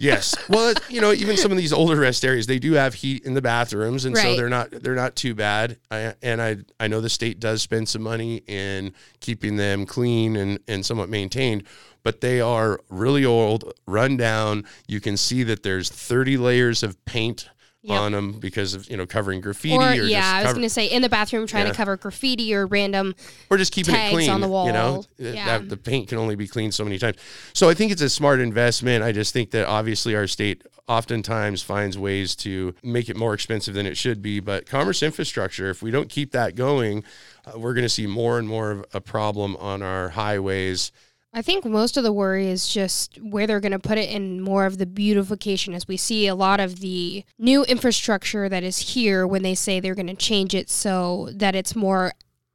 Yes. 0.00 0.32
Well, 0.48 0.74
you 0.88 1.00
know, 1.00 1.12
even 1.12 1.36
some 1.36 1.50
of 1.50 1.58
these 1.58 1.72
older 1.72 1.96
rest 1.96 2.24
areas, 2.24 2.46
they 2.46 2.60
do 2.60 2.74
have 2.74 2.94
heat 2.94 3.24
in 3.24 3.34
the 3.34 3.42
bathrooms, 3.42 4.04
and 4.04 4.16
so 4.16 4.36
they're 4.36 4.48
not 4.48 4.70
they're 4.70 4.94
not 4.94 5.16
too 5.16 5.34
bad. 5.34 5.76
I, 5.90 6.14
and 6.22 6.40
I 6.40 6.58
I 6.78 6.86
know 6.86 7.00
the 7.00 7.10
state 7.10 7.40
does 7.40 7.62
spend 7.62 7.88
some 7.88 8.02
money 8.02 8.42
in 8.46 8.94
keeping 9.18 9.56
them 9.56 9.86
clean 9.86 10.36
and 10.36 10.60
and 10.68 10.86
somewhat 10.86 11.08
maintained, 11.08 11.64
but 12.04 12.20
they 12.20 12.40
are 12.40 12.80
really 12.88 13.24
old, 13.24 13.74
run 13.86 14.16
down. 14.16 14.64
You 14.86 15.00
can 15.00 15.16
see 15.16 15.42
that 15.42 15.64
there's 15.64 15.90
30 15.90 16.36
layers 16.36 16.84
of 16.84 17.04
paint 17.04 17.48
Yep. 17.88 18.00
on 18.00 18.12
them 18.12 18.32
because 18.32 18.74
of 18.74 18.88
you 18.90 18.96
know 18.96 19.06
covering 19.06 19.40
graffiti 19.40 19.74
Or, 19.76 19.82
or, 19.90 19.94
yeah, 19.94 20.20
just 20.20 20.26
I 20.34 20.38
was 20.38 20.44
cover- 20.44 20.54
going 20.54 20.62
to 20.68 20.70
say 20.70 20.86
in 20.86 21.02
the 21.02 21.08
bathroom 21.08 21.46
trying 21.46 21.66
Yeah. 21.66 21.72
to 21.72 21.76
cover 21.76 21.96
graffiti 21.96 22.54
or 22.54 22.66
random. 22.66 23.14
or 23.50 23.56
just 23.56 23.72
keeping 23.72 23.94
it 23.94 24.10
clean 24.10 24.30
on 24.30 24.40
the 24.40 24.48
wall. 24.48 24.66
You 24.66 24.72
know, 24.72 25.04
Yeah. 25.18 25.58
that, 25.58 25.68
the 25.68 25.76
paint 25.76 26.08
can 26.08 26.18
only 26.18 26.34
be 26.36 26.46
cleaned 26.46 26.74
so 26.74 26.84
many 26.84 26.98
times. 26.98 27.16
So 27.52 27.68
I 27.68 27.74
think 27.74 27.92
it's 27.92 28.02
a 28.02 28.10
smart 28.10 28.40
investment. 28.40 29.02
I 29.04 29.12
just 29.12 29.32
think 29.32 29.50
that 29.52 29.66
obviously 29.66 30.14
our 30.14 30.26
state 30.26 30.62
oftentimes 30.88 31.62
finds 31.62 31.98
ways 31.98 32.34
to 32.34 32.74
make 32.82 33.08
it 33.08 33.16
more 33.16 33.34
expensive 33.34 33.74
than 33.74 33.84
it 33.86 33.96
should 33.96 34.22
be. 34.22 34.40
But 34.40 34.66
commerce 34.66 35.02
infrastructure, 35.02 35.68
if 35.70 35.82
we 35.82 35.90
don't 35.90 36.08
keep 36.08 36.32
that 36.32 36.54
going, 36.54 37.04
uh, 37.46 37.58
we're 37.58 37.74
going 37.74 37.84
to 37.84 37.88
see 37.90 38.06
more 38.06 38.38
and 38.38 38.48
more 38.48 38.70
of 38.70 38.84
a 38.94 39.00
problem 39.00 39.54
on 39.56 39.82
our 39.82 40.08
highways. 40.10 40.90
I 41.32 41.42
think 41.42 41.64
most 41.64 41.96
of 41.96 42.04
the 42.04 42.12
worry 42.12 42.48
is 42.48 42.68
just 42.68 43.18
where 43.22 43.46
they're 43.46 43.60
going 43.60 43.72
to 43.72 43.78
put 43.78 43.98
it 43.98 44.10
in 44.10 44.40
more 44.40 44.64
of 44.64 44.78
the 44.78 44.86
beautification 44.86 45.74
as 45.74 45.86
we 45.86 45.96
see 45.96 46.26
a 46.26 46.34
lot 46.34 46.58
of 46.58 46.80
the 46.80 47.24
new 47.38 47.64
infrastructure 47.64 48.48
that 48.48 48.64
is 48.64 48.78
here 48.94 49.26
when 49.26 49.42
they 49.42 49.54
say 49.54 49.78
they're 49.78 49.94
going 49.94 50.06
to 50.06 50.14
change 50.14 50.54
it 50.54 50.70
so 50.70 51.28
that 51.34 51.54
it's 51.54 51.76
more 51.76 52.12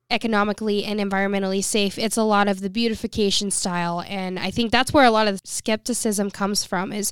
economically 0.09 0.83
and 0.83 0.99
environmentally 0.99 1.63
safe. 1.63 1.97
It's 1.97 2.17
a 2.17 2.23
lot 2.23 2.47
of 2.47 2.61
the 2.61 2.69
beautification 2.69 3.51
style 3.51 4.03
and 4.07 4.39
I 4.39 4.51
think 4.51 4.71
that's 4.71 4.91
where 4.91 5.05
a 5.05 5.11
lot 5.11 5.27
of 5.27 5.39
skepticism 5.43 6.31
comes 6.31 6.63
from 6.63 6.91
is 6.91 7.11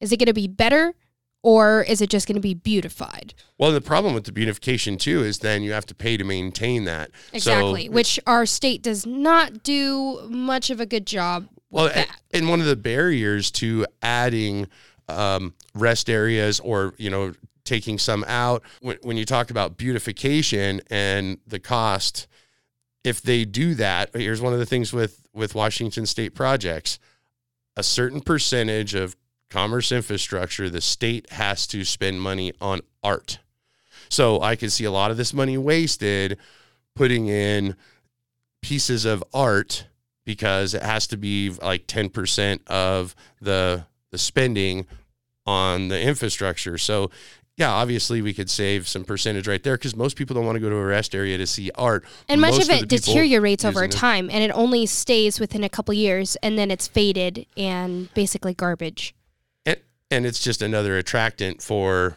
is 0.00 0.12
it 0.12 0.18
going 0.18 0.26
to 0.26 0.34
be 0.34 0.46
better 0.46 0.94
or 1.42 1.82
is 1.82 2.00
it 2.00 2.10
just 2.10 2.26
going 2.26 2.34
to 2.34 2.40
be 2.40 2.54
beautified? 2.54 3.34
Well, 3.58 3.72
the 3.72 3.80
problem 3.80 4.14
with 4.14 4.24
the 4.24 4.32
beautification 4.32 4.96
too 4.98 5.22
is 5.22 5.38
then 5.38 5.62
you 5.62 5.72
have 5.72 5.86
to 5.86 5.94
pay 5.94 6.16
to 6.16 6.24
maintain 6.24 6.84
that. 6.84 7.10
Exactly, 7.32 7.86
So, 7.86 7.92
which 7.92 8.20
our 8.26 8.46
state 8.46 8.82
does 8.82 9.06
not 9.06 9.62
do 9.62 10.20
much 10.28 10.70
of 10.70 10.80
a 10.80 10.86
good 10.86 11.06
job 11.06 11.48
Well, 11.70 11.90
and 12.32 12.48
one 12.48 12.60
of 12.60 12.66
the 12.66 12.76
barriers 12.76 13.50
to 13.52 13.86
adding 14.02 14.68
um, 15.08 15.54
rest 15.74 16.10
areas 16.10 16.60
or, 16.60 16.94
you 16.98 17.10
know, 17.10 17.34
taking 17.64 17.98
some 17.98 18.24
out, 18.26 18.62
when, 18.80 18.96
when 19.02 19.16
you 19.16 19.24
talk 19.24 19.50
about 19.50 19.76
beautification 19.76 20.80
and 20.90 21.38
the 21.46 21.58
cost, 21.58 22.26
if 23.04 23.22
they 23.22 23.44
do 23.44 23.74
that, 23.74 24.10
here's 24.14 24.40
one 24.40 24.52
of 24.52 24.58
the 24.58 24.66
things 24.66 24.92
with, 24.92 25.26
with 25.32 25.54
Washington 25.54 26.06
state 26.06 26.34
projects 26.34 26.98
a 27.76 27.82
certain 27.82 28.20
percentage 28.20 28.96
of 28.96 29.14
commerce 29.50 29.92
infrastructure, 29.92 30.68
the 30.68 30.80
state 30.80 31.30
has 31.30 31.66
to 31.68 31.84
spend 31.84 32.20
money 32.20 32.52
on 32.60 32.80
art. 33.02 33.38
So 34.08 34.40
I 34.40 34.56
can 34.56 34.70
see 34.70 34.84
a 34.84 34.90
lot 34.90 35.10
of 35.10 35.16
this 35.16 35.34
money 35.34 35.58
wasted 35.58 36.38
putting 36.94 37.28
in 37.28 37.76
pieces 38.62 39.04
of 39.04 39.22
art 39.32 39.86
because 40.24 40.74
it 40.74 40.82
has 40.82 41.06
to 41.08 41.16
be 41.16 41.50
like 41.50 41.86
10% 41.86 42.66
of 42.66 43.14
the 43.40 43.84
the 44.10 44.18
spending 44.18 44.86
on 45.44 45.88
the 45.88 46.00
infrastructure. 46.00 46.78
So 46.78 47.10
yeah, 47.58 47.70
obviously 47.70 48.22
we 48.22 48.32
could 48.32 48.48
save 48.48 48.88
some 48.88 49.04
percentage 49.04 49.46
right 49.46 49.62
there 49.62 49.76
because 49.76 49.94
most 49.94 50.16
people 50.16 50.34
don't 50.34 50.46
want 50.46 50.56
to 50.56 50.60
go 50.60 50.70
to 50.70 50.76
a 50.76 50.84
rest 50.84 51.14
area 51.14 51.36
to 51.36 51.46
see 51.46 51.70
art. 51.74 52.04
And 52.28 52.40
much 52.40 52.52
Most 52.52 52.70
of 52.70 52.82
it 52.82 52.88
deteriorates 52.88 53.64
over 53.66 53.80
using 53.84 53.90
it- 53.96 54.00
time 54.00 54.30
and 54.30 54.42
it 54.42 54.50
only 54.52 54.86
stays 54.86 55.38
within 55.40 55.62
a 55.64 55.68
couple 55.68 55.92
years 55.92 56.36
and 56.42 56.58
then 56.58 56.70
it's 56.70 56.86
faded 56.88 57.44
and 57.56 58.12
basically 58.14 58.54
garbage. 58.54 59.14
And, 60.10 60.26
it's 60.26 60.42
just 60.42 60.62
another 60.62 60.96
attractant 60.96 61.62
for 61.62 62.16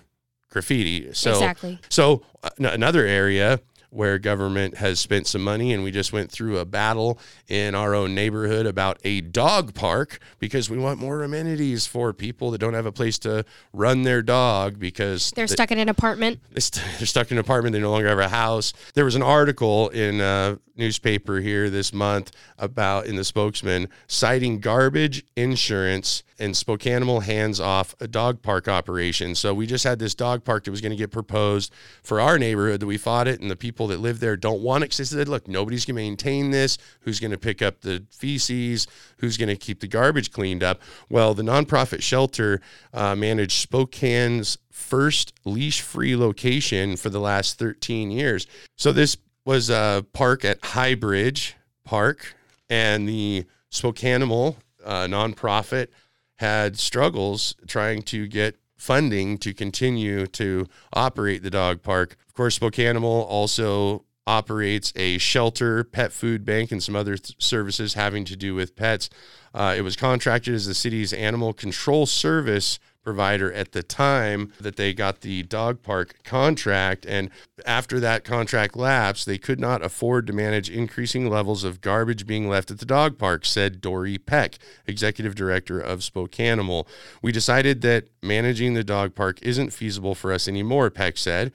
graffiti. 0.50 1.14
So 1.14 1.32
exactly. 1.32 1.80
So 1.90 2.24
uh, 2.44 2.50
another 2.60 3.06
area 3.06 3.60
where 3.92 4.18
government 4.18 4.78
has 4.78 5.00
spent 5.02 5.28
some 5.28 5.44
money 5.44 5.74
and 5.74 5.84
we 5.84 5.92
just 5.92 6.14
went 6.14 6.32
through 6.32 6.58
a 6.58 6.66
battle 6.66 7.20
in 7.50 7.76
our 7.76 7.94
own 7.94 8.16
neighborhood 8.16 8.66
about 8.66 8.98
a 9.04 9.20
dog 9.20 9.74
park 9.74 10.18
because 10.40 10.70
we 10.70 10.78
want 10.78 10.98
more 10.98 11.24
amenities 11.24 11.86
for 11.86 12.14
people 12.14 12.52
that 12.52 12.58
don't 12.58 12.74
have 12.74 12.86
a 12.86 12.92
place 12.92 13.20
to 13.20 13.44
run 13.74 14.04
their 14.04 14.22
dog 14.22 14.80
because 14.80 15.32
They're 15.32 15.46
the- 15.46 15.54
stuck 15.54 15.72
in 15.72 15.78
an 15.78 15.90
apartment. 15.90 16.40
they're 16.52 16.62
st- 16.62 16.86
they're 17.00 17.06
stuck 17.06 17.32
in 17.32 17.38
an 17.38 17.42
apartment. 17.42 17.74
They 17.74 17.82
no 17.82 17.92
longer 17.92 18.08
have 18.08 18.20
a 18.20 18.30
house. 18.30 18.72
There 18.94 19.06
was 19.06 19.16
an 19.16 19.24
article 19.24 19.90
in 19.90 20.22
a 20.22 20.58
newspaper 20.78 21.42
here 21.42 21.70
this 21.70 21.94
month 21.94 22.32
about 22.58 23.06
in 23.06 23.18
the 23.18 23.24
spokesman 23.26 23.88
citing 24.08 24.60
garbage 24.60 25.24
insurance 25.36 26.24
and 26.40 26.56
Spokanimal 26.56 27.22
hands 27.22 27.60
off 27.60 27.94
a 28.00 28.08
dog 28.08 28.42
park 28.42 28.68
operation. 28.68 29.36
So 29.36 29.54
we 29.54 29.68
just 29.68 29.84
had 29.84 30.00
this 30.00 30.16
dog 30.16 30.44
park 30.44 30.64
that 30.64 30.72
was 30.72 30.82
going 30.82 30.92
to 30.92 30.96
get 30.98 31.12
proposed 31.12 31.72
for 32.02 32.20
our 32.20 32.40
neighborhood 32.40 32.80
that 32.80 32.88
we 32.88 32.98
fought 32.98 33.28
it, 33.28 33.40
and 33.42 33.52
the 33.52 33.56
people 33.56 33.81
that 33.88 34.00
live 34.00 34.20
there 34.20 34.36
don't 34.38 34.62
want 34.62 34.84
it. 34.84 34.88
'cause 34.90 34.98
they 34.98 35.04
said, 35.18 35.28
look, 35.28 35.48
nobody's 35.48 35.86
going 35.86 35.96
to 35.96 36.02
maintain 36.02 36.52
this. 36.52 36.78
Who's 37.02 37.20
going 37.20 37.32
to 37.32 37.38
pick 37.38 37.62
up 37.62 37.82
the 37.82 38.04
feces? 38.12 38.88
Who's 39.18 39.38
going 39.38 39.50
to 39.50 39.56
keep 39.56 39.80
the 39.80 39.88
garbage 39.88 40.32
cleaned 40.32 40.64
up? 40.64 40.82
Well, 41.10 41.34
the 41.34 41.44
nonprofit 41.44 42.02
shelter 42.02 42.62
uh, 42.94 43.16
managed 43.16 43.70
Spokane's 43.70 44.58
first 44.72 45.34
leash 45.46 45.82
free 45.82 46.16
location 46.16 46.96
for 46.98 47.10
the 47.10 47.20
last 47.20 47.60
13 47.60 48.12
years. 48.12 48.48
So 48.78 48.92
this 48.92 49.18
was 49.46 49.70
a 49.70 50.06
park 50.14 50.46
at 50.46 50.64
High 50.64 50.96
Bridge 50.96 51.56
Park, 51.84 52.36
and 52.70 53.08
the 53.08 53.46
Spokanimal 53.72 54.56
uh, 54.84 55.06
nonprofit 55.08 55.88
had 56.36 56.78
struggles 56.78 57.56
trying 57.68 58.02
to 58.02 58.28
get 58.28 58.56
funding 58.82 59.38
to 59.38 59.54
continue 59.54 60.26
to 60.26 60.66
operate 60.92 61.44
the 61.44 61.52
dog 61.52 61.84
park. 61.84 62.18
Of 62.28 62.34
course, 62.34 62.58
Spokanimal 62.58 63.06
also 63.30 64.06
operates 64.26 64.92
a 64.96 65.20
shelter, 65.20 65.84
pet 65.84 66.12
food 66.12 66.44
bank, 66.44 66.72
and 66.72 66.82
some 66.82 66.96
other 66.96 67.16
th- 67.16 67.36
services 67.38 67.94
having 67.94 68.26
to 68.26 68.36
do 68.36 68.56
with 68.56 68.76
pets. 68.76 69.08
Uh, 69.54 69.76
it 69.78 69.82
was 69.82 69.96
contracted 69.96 70.56
as 70.56 70.66
the 70.66 70.74
city's 70.74 71.14
animal 71.14 71.54
control 71.54 72.08
service 72.08 72.80
provider 73.04 73.52
at 73.52 73.72
the 73.72 73.84
time 73.84 74.52
that 74.60 74.76
they 74.76 74.94
got 74.94 75.22
the 75.22 75.44
dog 75.44 75.82
park 75.82 76.16
contract. 76.24 77.06
And 77.06 77.30
after 77.66 78.00
that 78.00 78.24
contract 78.24 78.76
lapsed, 78.76 79.26
they 79.26 79.38
could 79.38 79.60
not 79.60 79.84
afford 79.84 80.28
to 80.28 80.34
manage 80.34 80.70
increasing 80.70 81.30
levels 81.30 81.64
of 81.64 81.82
garbage 81.82 82.26
being 82.26 82.48
left 82.48 82.72
at 82.72 82.80
the 82.80 82.86
dog 82.86 83.18
park, 83.18 83.46
said 83.46 83.82
Dory 83.82 84.18
Peck, 84.18 84.58
executive 84.86 85.36
director 85.36 85.80
of 85.80 86.00
Spokanimal. 86.00 86.88
We 87.22 87.32
decided 87.32 87.82
that 87.82 88.10
managing 88.22 88.74
the 88.74 88.84
dog 88.84 89.16
park 89.16 89.40
isn't 89.42 89.72
feasible 89.72 90.16
for 90.16 90.32
us 90.32 90.48
anymore, 90.48 90.90
Peck 90.90 91.18
said. 91.18 91.52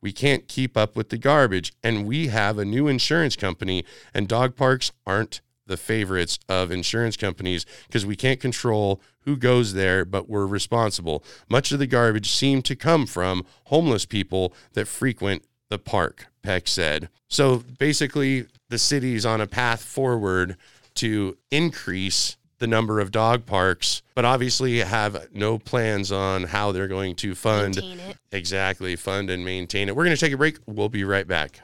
We 0.00 0.12
can't 0.12 0.48
keep 0.48 0.76
up 0.76 0.96
with 0.96 1.08
the 1.08 1.16
garbage, 1.16 1.72
and 1.82 2.06
we 2.06 2.28
have 2.28 2.58
a 2.58 2.64
new 2.64 2.88
insurance 2.88 3.36
company, 3.36 3.86
and 4.12 4.28
dog 4.28 4.54
parks 4.54 4.92
aren't 5.06 5.40
the 5.66 5.76
favorites 5.76 6.38
of 6.48 6.70
insurance 6.70 7.16
companies 7.16 7.64
because 7.86 8.04
we 8.04 8.16
can't 8.16 8.40
control 8.40 9.00
who 9.20 9.36
goes 9.36 9.72
there, 9.74 10.04
but 10.04 10.28
we're 10.28 10.46
responsible. 10.46 11.24
Much 11.48 11.72
of 11.72 11.78
the 11.78 11.86
garbage 11.86 12.30
seemed 12.30 12.64
to 12.66 12.76
come 12.76 13.06
from 13.06 13.44
homeless 13.66 14.04
people 14.04 14.52
that 14.74 14.86
frequent 14.86 15.42
the 15.70 15.78
park, 15.78 16.26
Peck 16.42 16.68
said. 16.68 17.08
So 17.28 17.64
basically, 17.78 18.46
the 18.68 18.78
city's 18.78 19.24
on 19.24 19.40
a 19.40 19.46
path 19.46 19.82
forward 19.82 20.56
to 20.96 21.36
increase 21.50 22.36
the 22.58 22.66
number 22.66 23.00
of 23.00 23.10
dog 23.10 23.46
parks, 23.46 24.02
but 24.14 24.24
obviously 24.24 24.78
have 24.78 25.28
no 25.32 25.58
plans 25.58 26.12
on 26.12 26.44
how 26.44 26.72
they're 26.72 26.88
going 26.88 27.14
to 27.16 27.34
fund. 27.34 27.82
Exactly. 28.30 28.96
Fund 28.96 29.30
and 29.30 29.44
maintain 29.44 29.88
it. 29.88 29.96
We're 29.96 30.04
going 30.04 30.16
to 30.16 30.20
take 30.20 30.32
a 30.32 30.38
break. 30.38 30.58
We'll 30.66 30.88
be 30.88 31.04
right 31.04 31.26
back. 31.26 31.60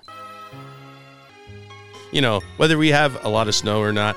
You 2.13 2.21
know, 2.21 2.41
whether 2.57 2.77
we 2.77 2.89
have 2.89 3.25
a 3.25 3.29
lot 3.29 3.49
of 3.49 3.55
snow 3.55 3.81
or 3.81 3.93
not, 3.93 4.17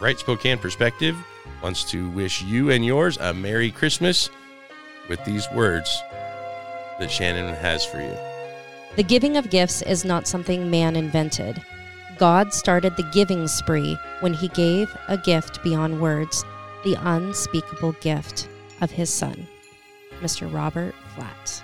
Right 0.00 0.18
Spokane 0.18 0.58
Perspective 0.58 1.16
wants 1.62 1.84
to 1.90 2.08
wish 2.10 2.42
you 2.42 2.70
and 2.70 2.84
yours 2.84 3.16
a 3.18 3.32
Merry 3.32 3.70
Christmas 3.70 4.30
with 5.08 5.24
these 5.24 5.46
words 5.54 5.90
that 6.98 7.10
Shannon 7.10 7.54
has 7.54 7.84
for 7.84 8.00
you. 8.00 8.16
The 8.96 9.02
giving 9.02 9.36
of 9.36 9.50
gifts 9.50 9.82
is 9.82 10.04
not 10.04 10.26
something 10.26 10.70
man 10.70 10.96
invented. 10.96 11.62
God 12.18 12.52
started 12.52 12.96
the 12.96 13.08
giving 13.12 13.48
spree 13.48 13.96
when 14.20 14.34
he 14.34 14.48
gave 14.48 14.94
a 15.08 15.16
gift 15.16 15.62
beyond 15.62 16.00
words, 16.00 16.44
the 16.84 16.96
unspeakable 17.00 17.92
gift 18.00 18.48
of 18.80 18.90
his 18.90 19.08
son, 19.10 19.46
Mr. 20.20 20.52
Robert 20.52 20.94
Flatt. 21.14 21.62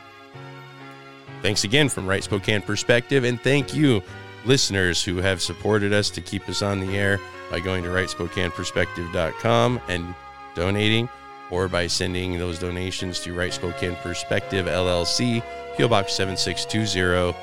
Thanks 1.42 1.64
again 1.64 1.88
from 1.88 2.06
Right 2.06 2.24
Spokane 2.24 2.62
Perspective, 2.62 3.24
and 3.24 3.40
thank 3.40 3.74
you, 3.74 4.02
listeners 4.46 5.02
who 5.02 5.16
have 5.16 5.42
supported 5.42 5.92
us 5.92 6.08
to 6.10 6.20
keep 6.20 6.48
us 6.48 6.62
on 6.62 6.78
the 6.80 6.96
air 6.96 7.18
by 7.50 7.58
going 7.60 7.82
to 7.82 7.90
rightspokaneperspective.com 7.90 9.80
and 9.88 10.14
donating, 10.54 11.08
or 11.50 11.68
by 11.68 11.86
sending 11.86 12.38
those 12.38 12.58
donations 12.58 13.20
to 13.20 13.34
Right 13.34 13.52
Spokane 13.52 13.96
Perspective 13.96 14.64
LLC, 14.66 15.42
PO 15.76 15.88
Box 15.88 16.14
7620 16.14 17.36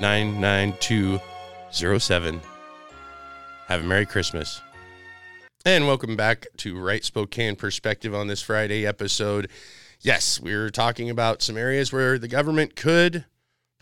99207. 0.00 2.40
Have 3.68 3.80
a 3.80 3.84
Merry 3.84 4.06
Christmas. 4.06 4.60
And 5.64 5.86
welcome 5.86 6.16
back 6.16 6.46
to 6.58 6.78
Right 6.78 7.02
Spokane 7.04 7.56
Perspective 7.56 8.14
on 8.14 8.26
this 8.26 8.42
Friday 8.42 8.86
episode. 8.86 9.48
Yes, 10.00 10.38
we're 10.40 10.68
talking 10.68 11.08
about 11.08 11.40
some 11.40 11.56
areas 11.56 11.90
where 11.92 12.18
the 12.18 12.28
government 12.28 12.76
could 12.76 13.24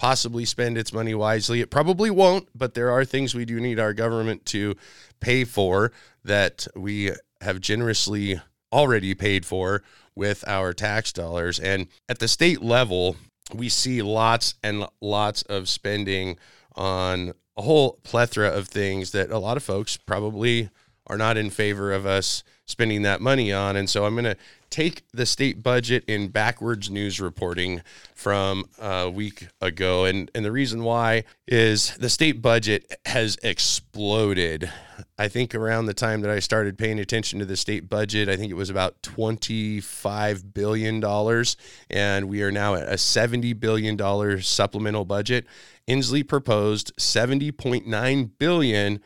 possibly 0.02 0.44
spend 0.44 0.76
its 0.76 0.92
money 0.92 1.14
wisely. 1.14 1.60
It 1.60 1.70
probably 1.70 2.10
won't, 2.10 2.48
but 2.56 2.74
there 2.74 2.90
are 2.90 3.04
things 3.04 3.36
we 3.36 3.44
do 3.44 3.60
need 3.60 3.78
our 3.78 3.92
government 3.94 4.44
to 4.46 4.74
pay 5.20 5.44
for 5.44 5.92
that 6.24 6.66
we 6.74 7.12
have 7.40 7.60
generously 7.60 8.40
already 8.72 9.14
paid 9.14 9.46
for 9.46 9.84
with 10.16 10.42
our 10.48 10.72
tax 10.72 11.12
dollars. 11.12 11.60
And 11.60 11.86
at 12.08 12.18
the 12.18 12.26
state 12.26 12.60
level, 12.60 13.14
we 13.54 13.68
see 13.68 14.02
lots 14.02 14.56
and 14.60 14.86
lots 15.00 15.42
of 15.42 15.68
spending 15.68 16.36
on 16.74 17.32
a 17.56 17.62
whole 17.62 18.00
plethora 18.02 18.48
of 18.48 18.66
things 18.66 19.12
that 19.12 19.30
a 19.30 19.38
lot 19.38 19.56
of 19.56 19.62
folks 19.62 19.96
probably 19.96 20.68
are 21.06 21.16
not 21.16 21.36
in 21.36 21.48
favor 21.48 21.92
of 21.92 22.06
us 22.06 22.42
spending 22.66 23.02
that 23.02 23.20
money 23.20 23.52
on. 23.52 23.76
And 23.76 23.88
so 23.88 24.04
I'm 24.04 24.14
going 24.14 24.24
to 24.24 24.36
take 24.70 25.02
the 25.12 25.26
state 25.26 25.62
budget 25.62 26.04
in 26.06 26.28
backwards 26.28 26.90
news 26.90 27.20
reporting 27.20 27.82
from 28.14 28.64
a 28.78 29.10
week 29.10 29.48
ago. 29.60 30.04
And, 30.06 30.30
and 30.34 30.44
the 30.44 30.52
reason 30.52 30.82
why 30.82 31.24
is 31.46 31.94
the 31.96 32.08
state 32.08 32.40
budget 32.40 32.94
has 33.06 33.36
exploded. 33.42 34.70
I 35.18 35.28
think 35.28 35.54
around 35.54 35.86
the 35.86 35.94
time 35.94 36.22
that 36.22 36.30
I 36.30 36.38
started 36.38 36.78
paying 36.78 36.98
attention 36.98 37.38
to 37.40 37.44
the 37.44 37.56
state 37.56 37.88
budget, 37.88 38.28
I 38.28 38.36
think 38.36 38.50
it 38.50 38.54
was 38.54 38.70
about 38.70 39.02
$25 39.02 40.54
billion. 40.54 41.44
And 41.90 42.28
we 42.28 42.42
are 42.42 42.52
now 42.52 42.74
at 42.74 42.88
a 42.88 42.96
$70 42.96 43.58
billion 43.60 44.40
supplemental 44.40 45.04
budget. 45.04 45.46
Inslee 45.86 46.26
proposed 46.26 46.96
70.9 46.96 48.30
billion 48.38 49.00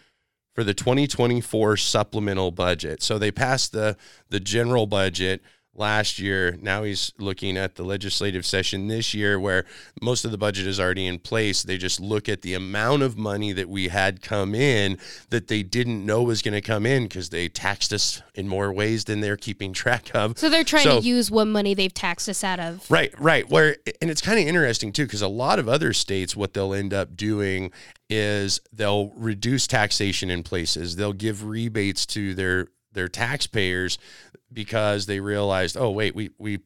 for 0.57 0.65
the 0.65 0.75
2024 0.75 1.77
supplemental 1.77 2.51
budget. 2.51 3.03
So 3.03 3.19
they 3.19 3.31
passed 3.31 3.73
the 3.73 3.97
the 4.31 4.41
general 4.41 4.87
budget 4.87 5.43
last 5.79 6.19
year. 6.19 6.57
Now 6.61 6.83
he's 6.83 7.13
looking 7.19 7.57
at 7.57 7.75
the 7.77 7.83
legislative 7.83 8.45
session 8.47 8.89
this 8.89 9.15
year 9.15 9.39
where 9.39 9.65
most 10.01 10.25
of 10.25 10.31
the 10.31 10.39
budget 10.39 10.67
is 10.67 10.81
already 10.81 11.07
in 11.07 11.19
place. 11.19 11.63
They 11.63 11.77
just 11.77 12.01
look 12.01 12.29
at 12.29 12.43
the 12.43 12.55
amount 12.55 13.03
of 13.03 13.17
money 13.19 13.53
that 13.53 13.69
we 13.69 13.89
had 13.89 14.23
come 14.23 14.55
in 14.55 14.99
that 15.31 15.49
they 15.49 15.63
didn't 15.63 16.05
know 16.05 16.23
was 16.23 16.43
going 16.43 16.55
to 16.55 16.61
come 16.61 16.87
in 16.87 17.05
because 17.05 17.31
they 17.31 17.49
taxed 17.49 17.93
us 17.93 18.23
in 18.35 18.49
more 18.49 18.73
ways 18.73 19.05
than 19.05 19.21
they're 19.21 19.37
keeping 19.37 19.73
track 19.73 20.11
of. 20.15 20.39
So 20.39 20.49
they're 20.49 20.65
trying 20.65 20.85
So- 20.85 21.01
to 21.01 21.07
use 21.07 21.31
what 21.31 21.47
money 21.47 21.75
they've 21.75 21.93
taxed 21.93 22.29
us 22.29 22.43
out 22.43 22.61
of. 22.61 22.91
Right, 22.91 23.13
right. 23.21 23.49
Where 23.49 23.77
and 24.01 24.11
it's 24.11 24.21
kind 24.21 24.39
of 24.39 24.47
interesting 24.47 24.93
too 24.93 25.05
because 25.05 25.23
a 25.23 25.29
lot 25.29 25.59
of 25.59 25.69
other 25.69 25.93
states 25.93 26.35
what 26.37 26.55
they'll 26.55 26.75
end 26.75 26.95
up 26.95 27.17
doing 27.17 27.71
is 28.09 28.61
they'll 28.73 29.11
reduce 29.17 29.67
taxation 29.67 30.31
in 30.31 30.43
places. 30.43 30.97
They'll 30.97 31.13
give 31.13 31.45
rebates 31.45 32.07
to 32.07 32.35
their 32.35 32.69
their 32.93 33.09
taxpayers 33.09 33.99
because 34.53 35.07
they 35.07 35.21
realized, 35.21 35.77
"Oh, 35.77 35.91
wait, 35.91 36.15
we 36.15 36.31
we 36.39 36.61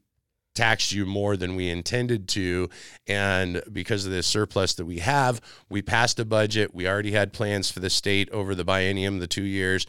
taxed 0.54 0.92
you 0.92 1.06
more 1.06 1.36
than 1.36 1.54
we 1.54 1.68
intended 1.68 2.26
to 2.26 2.68
and 3.06 3.62
because 3.72 4.04
of 4.04 4.10
the 4.10 4.22
surplus 4.22 4.74
that 4.74 4.84
we 4.84 4.98
have, 4.98 5.40
we 5.68 5.80
passed 5.80 6.18
a 6.18 6.24
budget. 6.24 6.74
We 6.74 6.88
already 6.88 7.12
had 7.12 7.32
plans 7.32 7.70
for 7.70 7.78
the 7.78 7.88
state 7.88 8.28
over 8.30 8.54
the 8.54 8.64
biennium, 8.64 9.20
the 9.20 9.26
2 9.26 9.42
years." 9.42 9.86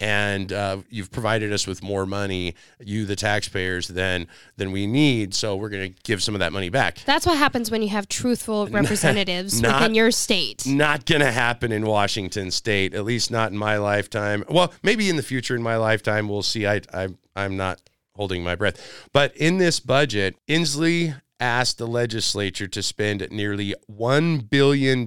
And 0.00 0.52
uh, 0.52 0.78
you've 0.88 1.10
provided 1.10 1.52
us 1.52 1.66
with 1.66 1.82
more 1.82 2.06
money, 2.06 2.54
you 2.80 3.04
the 3.04 3.16
taxpayers, 3.16 3.88
than 3.88 4.26
than 4.56 4.72
we 4.72 4.86
need. 4.86 5.34
So 5.34 5.56
we're 5.56 5.68
going 5.68 5.92
to 5.92 6.02
give 6.02 6.22
some 6.22 6.34
of 6.34 6.38
that 6.40 6.52
money 6.52 6.70
back. 6.70 6.98
That's 7.04 7.26
what 7.26 7.36
happens 7.36 7.70
when 7.70 7.82
you 7.82 7.90
have 7.90 8.08
truthful 8.08 8.66
representatives 8.70 9.60
not- 9.60 9.80
within 9.80 9.94
your 9.94 10.10
state. 10.10 10.66
Not 10.66 11.04
going 11.04 11.20
to 11.20 11.30
happen 11.30 11.70
in 11.70 11.84
Washington 11.84 12.50
State, 12.50 12.94
at 12.94 13.04
least 13.04 13.30
not 13.30 13.52
in 13.52 13.58
my 13.58 13.76
lifetime. 13.76 14.44
Well, 14.48 14.72
maybe 14.82 15.08
in 15.10 15.16
the 15.16 15.22
future 15.22 15.54
in 15.54 15.62
my 15.62 15.76
lifetime, 15.76 16.28
we'll 16.28 16.42
see. 16.42 16.66
I, 16.66 16.80
I 16.92 17.08
I'm 17.36 17.56
not 17.56 17.80
holding 18.16 18.42
my 18.42 18.54
breath, 18.54 19.08
but 19.12 19.36
in 19.36 19.58
this 19.58 19.80
budget, 19.80 20.36
Inslee 20.48 21.20
asked 21.40 21.78
the 21.78 21.86
legislature 21.86 22.68
to 22.68 22.82
spend 22.82 23.26
nearly 23.30 23.74
$1 23.90 24.48
billion 24.50 25.06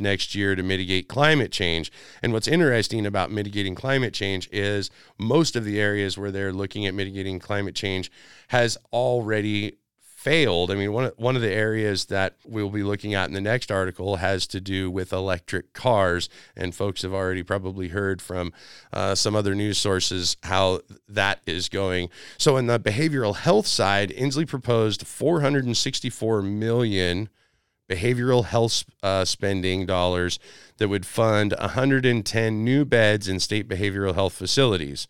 next 0.00 0.34
year 0.34 0.54
to 0.56 0.62
mitigate 0.62 1.08
climate 1.08 1.52
change. 1.52 1.92
And 2.22 2.32
what's 2.32 2.48
interesting 2.48 3.06
about 3.06 3.30
mitigating 3.30 3.74
climate 3.74 4.12
change 4.12 4.48
is 4.52 4.90
most 5.18 5.56
of 5.56 5.64
the 5.64 5.80
areas 5.80 6.18
where 6.18 6.30
they're 6.32 6.52
looking 6.52 6.86
at 6.86 6.94
mitigating 6.94 7.38
climate 7.38 7.74
change 7.74 8.10
has 8.48 8.76
already 8.92 9.78
failed. 10.28 10.70
I 10.70 10.74
mean, 10.74 10.92
one 10.92 11.10
one 11.16 11.36
of 11.36 11.42
the 11.42 11.50
areas 11.50 12.06
that 12.06 12.36
we'll 12.44 12.68
be 12.68 12.82
looking 12.82 13.14
at 13.14 13.28
in 13.28 13.34
the 13.34 13.40
next 13.40 13.72
article 13.72 14.16
has 14.16 14.46
to 14.48 14.60
do 14.60 14.90
with 14.90 15.10
electric 15.10 15.72
cars. 15.72 16.28
And 16.54 16.74
folks 16.74 17.00
have 17.00 17.14
already 17.14 17.42
probably 17.42 17.88
heard 17.88 18.20
from 18.20 18.52
uh, 18.92 19.14
some 19.14 19.34
other 19.34 19.54
news 19.54 19.78
sources 19.78 20.36
how 20.42 20.80
that 21.08 21.40
is 21.46 21.70
going. 21.70 22.10
So, 22.36 22.58
in 22.58 22.66
the 22.66 22.78
behavioral 22.78 23.36
health 23.36 23.66
side, 23.66 24.10
Inslee 24.10 24.46
proposed 24.46 25.06
464 25.06 26.42
million 26.42 27.30
behavioral 27.88 28.44
health 28.44 28.84
uh, 29.02 29.24
spending 29.24 29.86
dollars 29.86 30.38
that 30.76 30.90
would 30.90 31.06
fund 31.06 31.54
110 31.58 32.64
new 32.64 32.84
beds 32.84 33.28
in 33.28 33.40
state 33.40 33.66
behavioral 33.66 34.14
health 34.14 34.34
facilities. 34.34 35.08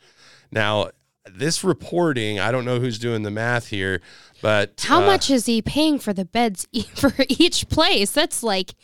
Now, 0.52 0.90
this 1.34 1.64
reporting, 1.64 2.40
I 2.40 2.52
don't 2.52 2.64
know 2.64 2.80
who's 2.80 2.98
doing 2.98 3.22
the 3.22 3.30
math 3.30 3.68
here, 3.68 4.00
but 4.42 4.84
How 4.86 5.02
uh, 5.02 5.06
much 5.06 5.30
is 5.30 5.46
he 5.46 5.62
paying 5.62 5.98
for 5.98 6.12
the 6.12 6.24
beds 6.24 6.66
for 6.94 7.12
each 7.28 7.68
place? 7.68 8.10
That's 8.10 8.42
like 8.42 8.74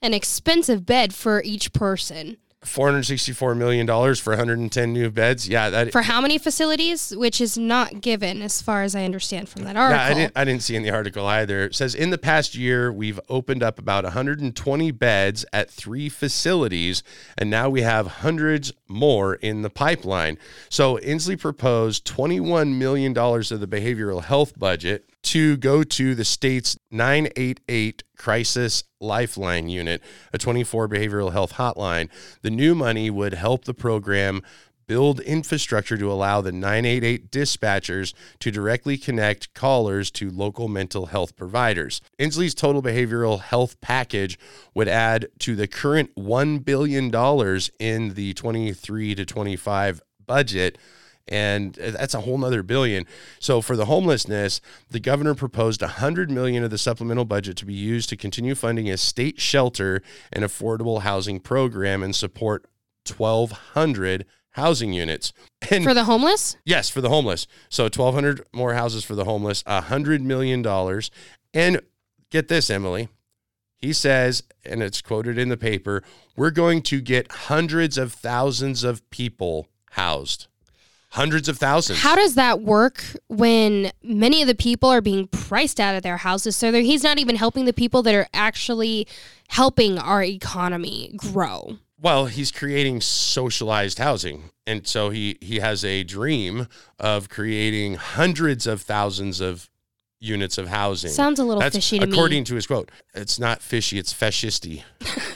an 0.00 0.14
expensive 0.14 0.84
bed 0.84 1.14
for 1.14 1.42
each 1.42 1.72
person. 1.72 2.36
464 2.64 3.54
million 3.54 3.86
dollars 3.86 4.20
for 4.20 4.30
110 4.30 4.92
new 4.92 5.10
beds. 5.10 5.48
Yeah, 5.48 5.70
that 5.70 5.92
For 5.92 6.02
how 6.02 6.20
many 6.20 6.38
facilities? 6.38 7.14
Which 7.16 7.40
is 7.40 7.58
not 7.58 8.00
given, 8.00 8.40
as 8.42 8.62
far 8.62 8.82
as 8.82 8.94
I 8.94 9.04
understand 9.04 9.48
from 9.48 9.64
that 9.64 9.74
Yeah, 9.74 9.82
article. 9.82 10.04
I 10.04 10.14
didn't, 10.14 10.32
I 10.36 10.44
didn't 10.44 10.62
see 10.62 10.76
in 10.76 10.82
the 10.82 10.90
article 10.90 11.26
either. 11.26 11.64
It 11.64 11.74
says 11.74 11.94
in 11.94 12.10
the 12.10 12.18
past 12.18 12.54
year, 12.54 12.92
we've 12.92 13.18
opened 13.28 13.62
up 13.62 13.78
about 13.78 14.04
120 14.04 14.90
beds 14.92 15.44
at 15.52 15.70
three 15.70 16.08
facilities, 16.08 17.02
and 17.36 17.50
now 17.50 17.68
we 17.68 17.82
have 17.82 18.06
hundreds 18.06 18.72
more 18.88 19.34
in 19.34 19.62
the 19.62 19.70
pipeline. 19.70 20.38
So 20.68 20.98
Inslee 20.98 21.38
proposed 21.38 22.06
$21 22.06 22.76
million 22.76 23.16
of 23.16 23.60
the 23.60 23.66
behavioral 23.66 24.22
health 24.22 24.58
budget 24.58 25.08
to 25.22 25.56
go 25.56 25.82
to 25.82 26.14
the 26.14 26.24
state's 26.24 26.76
988 26.90 28.02
Crisis 28.16 28.84
Lifeline 29.00 29.68
Unit, 29.68 30.02
a 30.32 30.38
24 30.38 30.88
behavioral 30.88 31.32
health 31.32 31.54
hotline. 31.54 32.08
The 32.42 32.50
new 32.50 32.74
money 32.74 33.10
would 33.10 33.34
help 33.34 33.64
the 33.64 33.74
program 33.74 34.42
build 34.86 35.20
infrastructure 35.20 35.96
to 35.96 36.12
allow 36.12 36.40
the 36.40 36.52
988 36.52 37.30
dispatchers 37.30 38.12
to 38.40 38.50
directly 38.50 38.98
connect 38.98 39.54
callers 39.54 40.10
to 40.10 40.30
local 40.30 40.68
mental 40.68 41.06
health 41.06 41.36
providers. 41.36 42.00
Inslee's 42.18 42.54
total 42.54 42.82
behavioral 42.82 43.40
health 43.40 43.80
package 43.80 44.38
would 44.74 44.88
add 44.88 45.28
to 45.38 45.54
the 45.56 45.66
current 45.66 46.14
$1 46.16 46.64
billion 46.64 47.06
in 47.78 48.14
the 48.14 48.34
23 48.34 49.14
to 49.14 49.24
25 49.24 50.02
budget 50.26 50.78
and 51.28 51.74
that's 51.74 52.14
a 52.14 52.20
whole 52.22 52.38
nother 52.38 52.62
billion. 52.62 53.06
So 53.38 53.60
for 53.60 53.76
the 53.76 53.86
homelessness, 53.86 54.60
the 54.90 55.00
governor 55.00 55.34
proposed 55.34 55.80
100 55.80 56.30
million 56.30 56.64
of 56.64 56.70
the 56.70 56.78
supplemental 56.78 57.24
budget 57.24 57.56
to 57.58 57.66
be 57.66 57.74
used 57.74 58.08
to 58.10 58.16
continue 58.16 58.54
funding 58.54 58.90
a 58.90 58.96
state 58.96 59.40
shelter 59.40 60.02
and 60.32 60.44
affordable 60.44 61.02
housing 61.02 61.40
program 61.40 62.02
and 62.02 62.14
support 62.14 62.66
1200 63.16 64.26
housing 64.50 64.92
units. 64.92 65.32
And 65.70 65.84
For 65.84 65.94
the 65.94 66.04
homeless? 66.04 66.56
Yes, 66.64 66.90
for 66.90 67.00
the 67.00 67.08
homeless. 67.08 67.46
So 67.68 67.84
1,200 67.84 68.46
more 68.52 68.74
houses 68.74 69.04
for 69.04 69.14
the 69.14 69.24
homeless, 69.24 69.62
$100 69.62 70.20
million. 70.22 70.66
And 71.54 71.80
get 72.30 72.48
this, 72.48 72.68
Emily. 72.70 73.08
He 73.78 73.92
says, 73.92 74.44
and 74.64 74.82
it's 74.82 75.02
quoted 75.02 75.38
in 75.38 75.48
the 75.48 75.56
paper, 75.56 76.04
we're 76.36 76.52
going 76.52 76.82
to 76.82 77.00
get 77.00 77.32
hundreds 77.32 77.98
of 77.98 78.12
thousands 78.12 78.84
of 78.84 79.08
people 79.10 79.68
housed. 79.90 80.46
Hundreds 81.12 81.46
of 81.46 81.58
thousands. 81.58 82.00
How 82.00 82.16
does 82.16 82.36
that 82.36 82.62
work 82.62 83.04
when 83.28 83.92
many 84.02 84.40
of 84.40 84.48
the 84.48 84.54
people 84.54 84.88
are 84.88 85.02
being 85.02 85.26
priced 85.28 85.78
out 85.78 85.94
of 85.94 86.02
their 86.02 86.16
houses? 86.16 86.56
So 86.56 86.72
he's 86.72 87.02
not 87.02 87.18
even 87.18 87.36
helping 87.36 87.66
the 87.66 87.74
people 87.74 88.02
that 88.04 88.14
are 88.14 88.28
actually 88.32 89.06
helping 89.48 89.98
our 89.98 90.22
economy 90.22 91.12
grow. 91.16 91.76
Well, 92.00 92.26
he's 92.26 92.50
creating 92.50 93.02
socialized 93.02 93.98
housing. 93.98 94.44
And 94.66 94.86
so 94.86 95.10
he 95.10 95.36
he 95.42 95.58
has 95.58 95.84
a 95.84 96.02
dream 96.02 96.66
of 96.98 97.28
creating 97.28 97.96
hundreds 97.96 98.66
of 98.66 98.80
thousands 98.80 99.38
of 99.38 99.68
units 100.18 100.56
of 100.56 100.68
housing. 100.68 101.10
Sounds 101.10 101.38
a 101.38 101.44
little 101.44 101.60
That's 101.60 101.76
fishy 101.76 101.98
to 101.98 102.06
me. 102.06 102.12
according 102.12 102.44
to 102.44 102.54
his 102.54 102.66
quote. 102.66 102.90
It's 103.12 103.38
not 103.38 103.60
fishy, 103.60 103.98
it's 103.98 104.14
fascisty. 104.14 104.82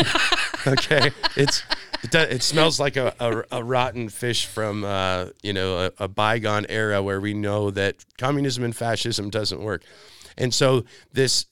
okay? 0.67 1.11
It's 1.37 1.63
it, 2.07 2.11
do, 2.11 2.19
it 2.19 2.43
smells 2.43 2.79
like 2.79 2.97
a, 2.97 3.15
a, 3.19 3.59
a 3.59 3.65
rotten 3.65 4.09
fish 4.09 4.47
from 4.47 4.85
uh, 4.85 5.27
you 5.43 5.53
know 5.53 5.87
a, 5.87 6.05
a 6.05 6.09
bygone 6.09 6.67
era 6.69 7.03
where 7.03 7.21
we 7.21 7.35
know 7.35 7.71
that 7.71 8.05
communism 8.17 8.65
and 8.65 8.75
fascism 8.75 9.31
doesn't 9.31 9.61
work. 9.61 9.83
And 10.39 10.55
so 10.55 10.85
this 11.13 11.47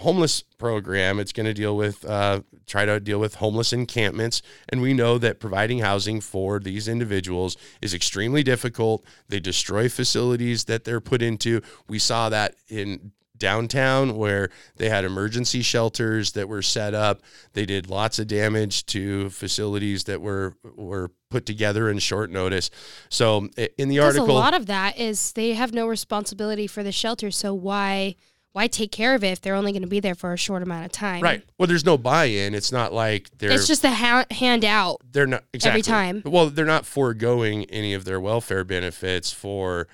homeless 0.00 0.42
program. 0.58 1.18
It's 1.18 1.32
going 1.32 1.46
to 1.46 1.54
deal 1.54 1.76
with 1.76 2.04
uh, 2.04 2.42
try 2.66 2.84
to 2.84 3.00
deal 3.00 3.18
with 3.18 3.36
homeless 3.36 3.72
encampments, 3.72 4.42
and 4.68 4.80
we 4.80 4.94
know 4.94 5.18
that 5.18 5.40
providing 5.40 5.78
housing 5.78 6.20
for 6.20 6.58
these 6.58 6.86
individuals 6.86 7.56
is 7.80 7.94
extremely 7.94 8.42
difficult. 8.42 9.04
They 9.28 9.40
destroy 9.40 9.88
facilities 9.88 10.64
that 10.64 10.84
they're 10.84 11.00
put 11.00 11.22
into. 11.22 11.62
We 11.88 11.98
saw 11.98 12.28
that 12.28 12.56
in 12.68 13.12
downtown 13.38 14.16
where 14.16 14.50
they 14.76 14.88
had 14.88 15.04
emergency 15.04 15.62
shelters 15.62 16.32
that 16.32 16.48
were 16.48 16.62
set 16.62 16.94
up. 16.94 17.22
They 17.52 17.66
did 17.66 17.88
lots 17.88 18.18
of 18.18 18.26
damage 18.26 18.86
to 18.86 19.30
facilities 19.30 20.04
that 20.04 20.20
were 20.20 20.54
were 20.74 21.10
put 21.30 21.46
together 21.46 21.90
in 21.90 21.98
short 21.98 22.30
notice. 22.30 22.70
So 23.08 23.48
in 23.78 23.88
the 23.88 23.98
article, 24.00 24.30
a 24.30 24.32
lot 24.32 24.54
of 24.54 24.66
that 24.66 24.98
is 24.98 25.32
they 25.32 25.54
have 25.54 25.72
no 25.72 25.86
responsibility 25.86 26.66
for 26.66 26.82
the 26.82 26.92
shelter. 26.92 27.30
So 27.30 27.54
why? 27.54 28.16
why 28.56 28.66
take 28.68 28.90
care 28.90 29.14
of 29.14 29.22
it 29.22 29.32
if 29.32 29.42
they're 29.42 29.54
only 29.54 29.70
going 29.70 29.82
to 29.82 29.86
be 29.86 30.00
there 30.00 30.14
for 30.14 30.32
a 30.32 30.38
short 30.38 30.62
amount 30.62 30.86
of 30.86 30.90
time? 30.90 31.22
Right. 31.22 31.44
Well, 31.58 31.66
there's 31.66 31.84
no 31.84 31.98
buy-in. 31.98 32.54
It's 32.54 32.72
not 32.72 32.90
like 32.90 33.28
they're. 33.36 33.50
It's 33.50 33.66
just 33.66 33.84
a 33.84 33.90
ha- 33.90 34.24
handout. 34.30 35.02
They're 35.12 35.26
not 35.26 35.44
exactly 35.52 35.80
every 35.80 35.82
time. 35.82 36.22
Well, 36.24 36.48
they're 36.48 36.64
not 36.64 36.86
foregoing 36.86 37.64
any 37.66 37.92
of 37.92 38.06
their 38.06 38.18
welfare 38.18 38.64
benefits 38.64 39.30
for 39.30 39.88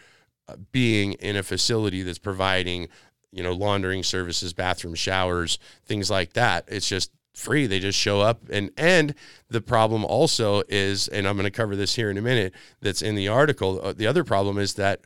uh, 0.46 0.54
being 0.70 1.14
in 1.14 1.34
a 1.34 1.42
facility 1.42 2.04
that's 2.04 2.20
providing, 2.20 2.86
you 3.32 3.42
know, 3.42 3.52
laundering 3.52 4.02
services, 4.02 4.52
bathroom 4.52 4.94
showers, 4.94 5.58
things 5.84 6.10
like 6.10 6.34
that. 6.34 6.64
It's 6.68 6.88
just 6.88 7.10
free. 7.34 7.66
They 7.66 7.78
just 7.78 7.98
show 7.98 8.20
up 8.20 8.42
and 8.50 8.70
and 8.76 9.14
the 9.48 9.60
problem 9.60 10.04
also 10.04 10.62
is, 10.68 11.08
and 11.08 11.26
I'm 11.26 11.36
going 11.36 11.44
to 11.44 11.50
cover 11.50 11.74
this 11.74 11.94
here 11.94 12.10
in 12.10 12.18
a 12.18 12.22
minute. 12.22 12.54
That's 12.80 13.02
in 13.02 13.14
the 13.14 13.28
article. 13.28 13.80
Uh, 13.82 13.92
the 13.92 14.06
other 14.06 14.22
problem 14.24 14.58
is 14.58 14.74
that 14.74 15.00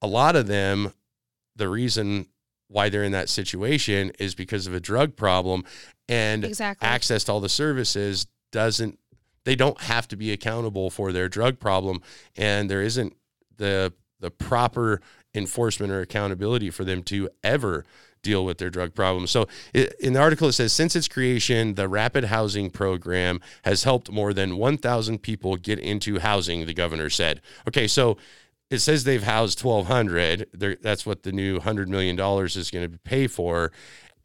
a 0.00 0.06
lot 0.06 0.36
of 0.36 0.46
them, 0.46 0.92
the 1.56 1.68
reason 1.68 2.26
why 2.68 2.88
they're 2.88 3.04
in 3.04 3.12
that 3.12 3.28
situation 3.28 4.10
is 4.18 4.34
because 4.34 4.66
of 4.66 4.74
a 4.74 4.80
drug 4.80 5.16
problem 5.16 5.64
and 6.08 6.44
exactly. 6.44 6.86
access 6.86 7.24
to 7.24 7.32
all 7.32 7.40
the 7.40 7.48
services 7.48 8.26
doesn't 8.52 8.98
they 9.44 9.54
don't 9.54 9.80
have 9.82 10.08
to 10.08 10.16
be 10.16 10.32
accountable 10.32 10.90
for 10.90 11.12
their 11.12 11.28
drug 11.28 11.58
problem 11.58 12.00
and 12.36 12.70
there 12.70 12.82
isn't 12.82 13.14
the 13.56 13.92
the 14.20 14.30
proper 14.30 15.00
enforcement 15.34 15.92
or 15.92 16.00
accountability 16.00 16.70
for 16.70 16.84
them 16.84 17.02
to 17.04 17.28
ever 17.42 17.84
deal 18.22 18.44
with 18.44 18.58
their 18.58 18.70
drug 18.70 18.94
problem. 18.94 19.26
So 19.26 19.46
in 19.72 20.14
the 20.14 20.20
article 20.20 20.48
it 20.48 20.54
says 20.54 20.72
since 20.72 20.96
its 20.96 21.06
creation 21.06 21.74
the 21.74 21.88
rapid 21.88 22.24
housing 22.24 22.70
program 22.70 23.40
has 23.64 23.84
helped 23.84 24.10
more 24.10 24.32
than 24.32 24.56
1000 24.56 25.22
people 25.22 25.56
get 25.56 25.78
into 25.78 26.18
housing 26.18 26.66
the 26.66 26.74
governor 26.74 27.10
said. 27.10 27.40
Okay, 27.68 27.86
so 27.86 28.16
it 28.70 28.78
says 28.78 29.04
they've 29.04 29.22
housed 29.22 29.62
1200 29.62 30.78
that's 30.82 31.06
what 31.06 31.22
the 31.22 31.32
new 31.32 31.54
100 31.54 31.88
million 31.88 32.16
dollars 32.16 32.56
is 32.56 32.70
going 32.70 32.90
to 32.90 32.98
pay 32.98 33.26
for 33.26 33.70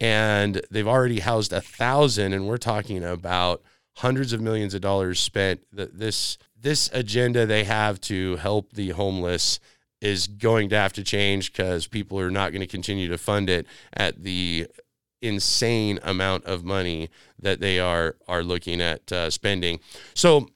and 0.00 0.62
they've 0.70 0.88
already 0.88 1.20
housed 1.20 1.52
a 1.52 1.60
thousand 1.60 2.32
and 2.32 2.48
we're 2.48 2.56
talking 2.56 3.04
about 3.04 3.62
hundreds 3.96 4.32
of 4.32 4.40
millions 4.40 4.72
of 4.72 4.80
dollars 4.80 5.20
spent 5.20 5.60
this 5.72 6.38
this 6.58 6.90
agenda 6.92 7.46
they 7.46 7.64
have 7.64 8.00
to 8.00 8.36
help 8.36 8.72
the 8.72 8.90
homeless 8.90 9.60
is 10.00 10.26
going 10.26 10.68
to 10.68 10.76
have 10.76 10.92
to 10.92 11.02
change 11.02 11.52
because 11.52 11.86
people 11.86 12.18
are 12.18 12.30
not 12.30 12.52
going 12.52 12.60
to 12.60 12.66
continue 12.66 13.08
to 13.08 13.18
fund 13.18 13.50
it 13.50 13.66
at 13.92 14.22
the 14.22 14.66
insane 15.22 15.98
amount 16.02 16.44
of 16.46 16.64
money 16.64 17.10
that 17.38 17.60
they 17.60 17.78
are 17.78 18.16
are 18.26 18.42
looking 18.42 18.80
at 18.80 19.12
uh, 19.12 19.28
spending 19.28 19.78
so 20.14 20.48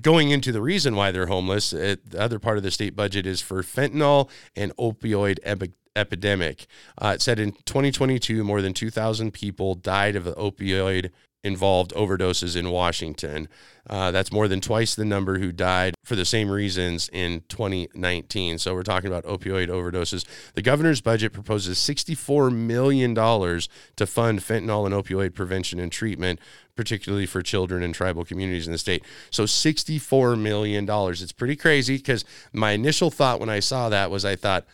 going 0.00 0.30
into 0.30 0.52
the 0.52 0.62
reason 0.62 0.96
why 0.96 1.10
they're 1.10 1.26
homeless, 1.26 1.72
it, 1.72 2.10
the 2.10 2.20
other 2.20 2.38
part 2.38 2.56
of 2.56 2.62
the 2.62 2.70
state 2.70 2.96
budget 2.96 3.26
is 3.26 3.40
for 3.42 3.62
fentanyl 3.62 4.30
and 4.56 4.74
opioid 4.76 5.38
epi- 5.42 5.74
epidemic. 5.94 6.66
Uh, 6.96 7.12
it 7.14 7.20
said 7.20 7.38
in 7.38 7.52
2022, 7.52 8.42
more 8.42 8.62
than 8.62 8.72
2,000 8.72 9.32
people 9.32 9.74
died 9.74 10.16
of 10.16 10.24
opioid 10.24 11.10
involved 11.44 11.92
overdoses 11.94 12.56
in 12.56 12.70
Washington. 12.70 13.48
Uh, 13.88 14.12
that's 14.12 14.30
more 14.30 14.46
than 14.46 14.60
twice 14.60 14.94
the 14.94 15.04
number 15.04 15.38
who 15.38 15.50
died 15.50 15.94
for 16.04 16.14
the 16.14 16.24
same 16.24 16.48
reasons 16.48 17.10
in 17.12 17.42
2019. 17.48 18.58
So 18.58 18.74
we're 18.74 18.84
talking 18.84 19.08
about 19.08 19.24
opioid 19.24 19.68
overdoses. 19.68 20.24
The 20.54 20.62
governor's 20.62 21.00
budget 21.00 21.32
proposes 21.32 21.78
$64 21.78 22.54
million 22.54 23.14
to 23.14 24.06
fund 24.06 24.38
fentanyl 24.38 24.86
and 24.86 24.94
opioid 24.94 25.34
prevention 25.34 25.80
and 25.80 25.90
treatment, 25.90 26.38
particularly 26.76 27.26
for 27.26 27.42
children 27.42 27.82
and 27.82 27.92
tribal 27.92 28.24
communities 28.24 28.66
in 28.66 28.72
the 28.72 28.78
state. 28.78 29.04
So 29.30 29.44
$64 29.44 30.40
million. 30.40 30.86
It's 30.88 31.32
pretty 31.32 31.56
crazy 31.56 31.96
because 31.96 32.24
my 32.52 32.72
initial 32.72 33.10
thought 33.10 33.40
when 33.40 33.50
I 33.50 33.58
saw 33.58 33.88
that 33.88 34.12
was 34.12 34.24
I 34.24 34.36
thought, 34.36 34.64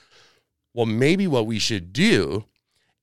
well, 0.75 0.87
maybe 0.87 1.27
what 1.27 1.47
we 1.47 1.59
should 1.59 1.95
do 1.95 2.45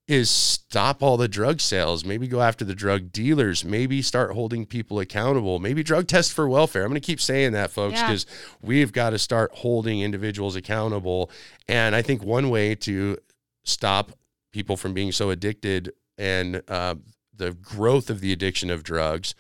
is 0.07 0.29
stop 0.29 1.01
all 1.01 1.17
the 1.17 1.27
drug 1.27 1.59
sales, 1.59 2.05
maybe 2.05 2.27
go 2.27 2.41
after 2.41 2.63
the 2.63 2.75
drug 2.75 3.11
dealers, 3.11 3.65
maybe 3.65 4.01
start 4.01 4.33
holding 4.33 4.65
people 4.65 4.99
accountable, 4.99 5.57
maybe 5.57 5.81
drug 5.81 6.07
test 6.07 6.31
for 6.31 6.47
welfare. 6.47 6.83
I'm 6.83 6.89
going 6.89 7.01
to 7.01 7.05
keep 7.05 7.19
saying 7.19 7.53
that, 7.53 7.71
folks, 7.71 7.99
because 7.99 8.25
yeah. 8.29 8.57
we've 8.61 8.91
got 8.91 9.11
to 9.11 9.19
start 9.19 9.51
holding 9.55 10.01
individuals 10.01 10.55
accountable. 10.55 11.31
And 11.67 11.95
I 11.95 12.03
think 12.03 12.23
one 12.23 12.49
way 12.49 12.75
to 12.75 13.17
stop 13.63 14.11
people 14.51 14.77
from 14.77 14.93
being 14.93 15.11
so 15.11 15.31
addicted 15.31 15.91
and 16.17 16.61
uh, 16.67 16.95
the 17.35 17.53
growth 17.53 18.09
of 18.09 18.21
the 18.21 18.31
addiction 18.31 18.69
of 18.69 18.83
drugs 18.83 19.33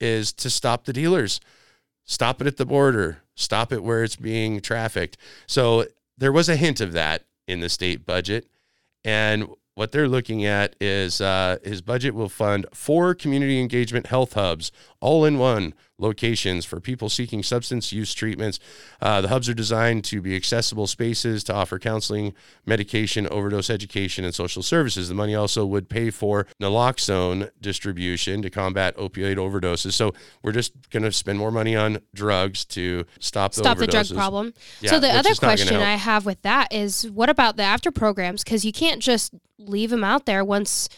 is 0.00 0.32
to 0.34 0.50
stop 0.50 0.84
the 0.84 0.92
dealers, 0.92 1.40
stop 2.04 2.40
it 2.40 2.46
at 2.46 2.58
the 2.58 2.66
border, 2.66 3.22
stop 3.34 3.72
it 3.72 3.82
where 3.82 4.04
it's 4.04 4.16
being 4.16 4.60
trafficked. 4.60 5.16
So 5.46 5.86
there 6.18 6.32
was 6.32 6.48
a 6.48 6.56
hint 6.56 6.80
of 6.80 6.92
that 6.92 7.24
in 7.48 7.60
the 7.60 7.68
state 7.68 8.04
budget. 8.04 8.46
And 9.02 9.48
what 9.74 9.92
they're 9.92 10.08
looking 10.08 10.44
at 10.44 10.76
is 10.80 11.20
uh, 11.20 11.58
his 11.64 11.80
budget 11.80 12.14
will 12.14 12.28
fund 12.28 12.66
four 12.74 13.14
community 13.14 13.60
engagement 13.60 14.06
health 14.06 14.34
hubs, 14.34 14.72
all 15.00 15.24
in 15.24 15.38
one 15.38 15.74
locations 15.98 16.64
for 16.64 16.80
people 16.80 17.08
seeking 17.08 17.42
substance 17.42 17.92
use 17.92 18.14
treatments. 18.14 18.58
Uh, 19.00 19.20
the 19.20 19.28
hubs 19.28 19.48
are 19.48 19.54
designed 19.54 20.02
to 20.04 20.20
be 20.20 20.34
accessible 20.34 20.86
spaces 20.86 21.44
to 21.44 21.54
offer 21.54 21.78
counseling, 21.78 22.34
medication, 22.66 23.28
overdose 23.28 23.70
education, 23.70 24.24
and 24.24 24.34
social 24.34 24.62
services. 24.62 25.08
The 25.08 25.14
money 25.14 25.34
also 25.34 25.66
would 25.66 25.88
pay 25.88 26.10
for 26.10 26.46
naloxone 26.60 27.50
distribution 27.60 28.42
to 28.42 28.50
combat 28.50 28.96
opioid 28.96 29.36
overdoses. 29.36 29.92
So 29.92 30.12
we're 30.42 30.52
just 30.52 30.90
going 30.90 31.02
to 31.02 31.12
spend 31.12 31.38
more 31.38 31.50
money 31.50 31.76
on 31.76 31.98
drugs 32.14 32.64
to 32.66 33.04
stop 33.18 33.52
the 33.52 33.60
stop 33.60 33.78
the 33.78 33.86
drug 33.86 34.08
problem. 34.14 34.54
Yeah, 34.80 34.90
so 34.90 35.00
the 35.00 35.10
other 35.10 35.34
question 35.34 35.76
I 35.76 35.94
have 35.96 36.26
with 36.26 36.40
that 36.42 36.72
is, 36.72 37.10
what 37.10 37.28
about 37.28 37.56
the 37.56 37.62
after 37.62 37.90
programs? 37.90 38.42
Because 38.42 38.64
you 38.64 38.72
can't 38.72 39.02
just 39.02 39.34
leave 39.60 39.90
them 39.90 40.04
out 40.04 40.26
there 40.26 40.44
once 40.44 40.88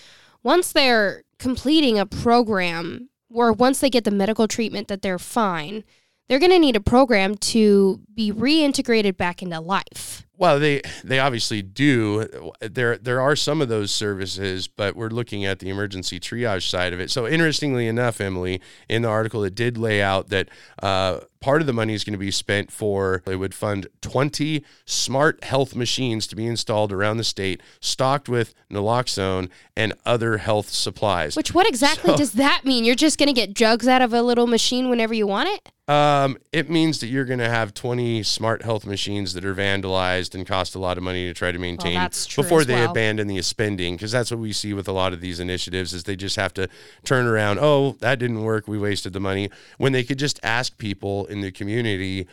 once 0.42 0.72
they're 0.72 1.22
completing 1.38 1.98
a 1.98 2.06
program 2.06 3.08
or 3.30 3.52
once 3.52 3.80
they 3.80 3.90
get 3.90 4.04
the 4.04 4.10
medical 4.10 4.46
treatment 4.46 4.88
that 4.88 5.02
they're 5.02 5.18
fine, 5.18 5.84
they're 6.28 6.38
going 6.38 6.50
to 6.52 6.58
need 6.58 6.76
a 6.76 6.80
program 6.80 7.36
to 7.36 8.00
be 8.14 8.32
reintegrated 8.32 9.16
back 9.16 9.42
into 9.42 9.60
life. 9.60 10.26
Well, 10.42 10.58
they 10.58 10.82
they 11.04 11.20
obviously 11.20 11.62
do. 11.62 12.26
There 12.60 12.96
there 12.96 13.20
are 13.20 13.36
some 13.36 13.62
of 13.62 13.68
those 13.68 13.92
services, 13.92 14.66
but 14.66 14.96
we're 14.96 15.08
looking 15.08 15.44
at 15.44 15.60
the 15.60 15.68
emergency 15.68 16.18
triage 16.18 16.68
side 16.68 16.92
of 16.92 16.98
it. 16.98 17.10
So 17.10 17.28
interestingly 17.28 17.86
enough, 17.86 18.20
Emily, 18.20 18.60
in 18.88 19.02
the 19.02 19.08
article, 19.08 19.44
it 19.44 19.54
did 19.54 19.78
lay 19.78 20.02
out 20.02 20.30
that 20.30 20.48
uh, 20.82 21.20
part 21.42 21.60
of 21.60 21.66
the 21.66 21.72
money 21.72 21.92
is 21.92 22.02
going 22.02 22.14
to 22.14 22.18
be 22.18 22.30
spent 22.30 22.70
for 22.70 23.22
it 23.26 23.36
would 23.36 23.54
fund 23.54 23.88
20 24.00 24.64
smart 24.86 25.44
health 25.44 25.76
machines 25.76 26.26
to 26.28 26.36
be 26.36 26.46
installed 26.46 26.92
around 26.92 27.18
the 27.18 27.24
state, 27.24 27.60
stocked 27.80 28.28
with 28.28 28.54
naloxone 28.70 29.50
and 29.76 29.92
other 30.06 30.38
health 30.38 30.70
supplies. 30.70 31.36
Which 31.36 31.52
what 31.52 31.68
exactly 31.68 32.10
so, 32.10 32.16
does 32.16 32.32
that 32.32 32.64
mean? 32.64 32.84
You're 32.84 32.94
just 32.94 33.18
going 33.18 33.28
to 33.28 33.32
get 33.32 33.54
drugs 33.54 33.86
out 33.86 34.00
of 34.02 34.14
a 34.14 34.22
little 34.22 34.46
machine 34.46 34.88
whenever 34.88 35.12
you 35.12 35.26
want 35.26 35.50
it? 35.50 35.70
Um, 35.92 36.38
it 36.52 36.70
means 36.70 37.00
that 37.00 37.08
you're 37.08 37.24
going 37.24 37.40
to 37.40 37.48
have 37.48 37.74
20 37.74 38.01
smart 38.22 38.62
health 38.62 38.86
machines 38.86 39.32
that 39.34 39.44
are 39.44 39.54
vandalized 39.54 40.34
and 40.34 40.46
cost 40.46 40.74
a 40.74 40.78
lot 40.78 40.96
of 40.96 41.04
money 41.04 41.26
to 41.26 41.34
try 41.34 41.52
to 41.52 41.58
maintain 41.58 41.94
well, 41.94 42.10
before 42.36 42.64
they 42.64 42.74
well. 42.74 42.90
abandon 42.90 43.26
the 43.28 43.40
spending. 43.42 43.94
Because 43.96 44.12
that's 44.12 44.30
what 44.30 44.40
we 44.40 44.52
see 44.52 44.74
with 44.74 44.88
a 44.88 44.92
lot 44.92 45.12
of 45.12 45.20
these 45.20 45.40
initiatives 45.40 45.92
is 45.92 46.04
they 46.04 46.16
just 46.16 46.36
have 46.36 46.54
to 46.54 46.68
turn 47.04 47.26
around. 47.26 47.58
Oh, 47.60 47.96
that 48.00 48.18
didn't 48.18 48.42
work. 48.42 48.66
We 48.66 48.78
wasted 48.78 49.12
the 49.12 49.20
money. 49.20 49.50
When 49.78 49.92
they 49.92 50.04
could 50.04 50.18
just 50.18 50.40
ask 50.42 50.76
people 50.78 51.26
in 51.26 51.40
the 51.40 51.52
community, 51.52 52.26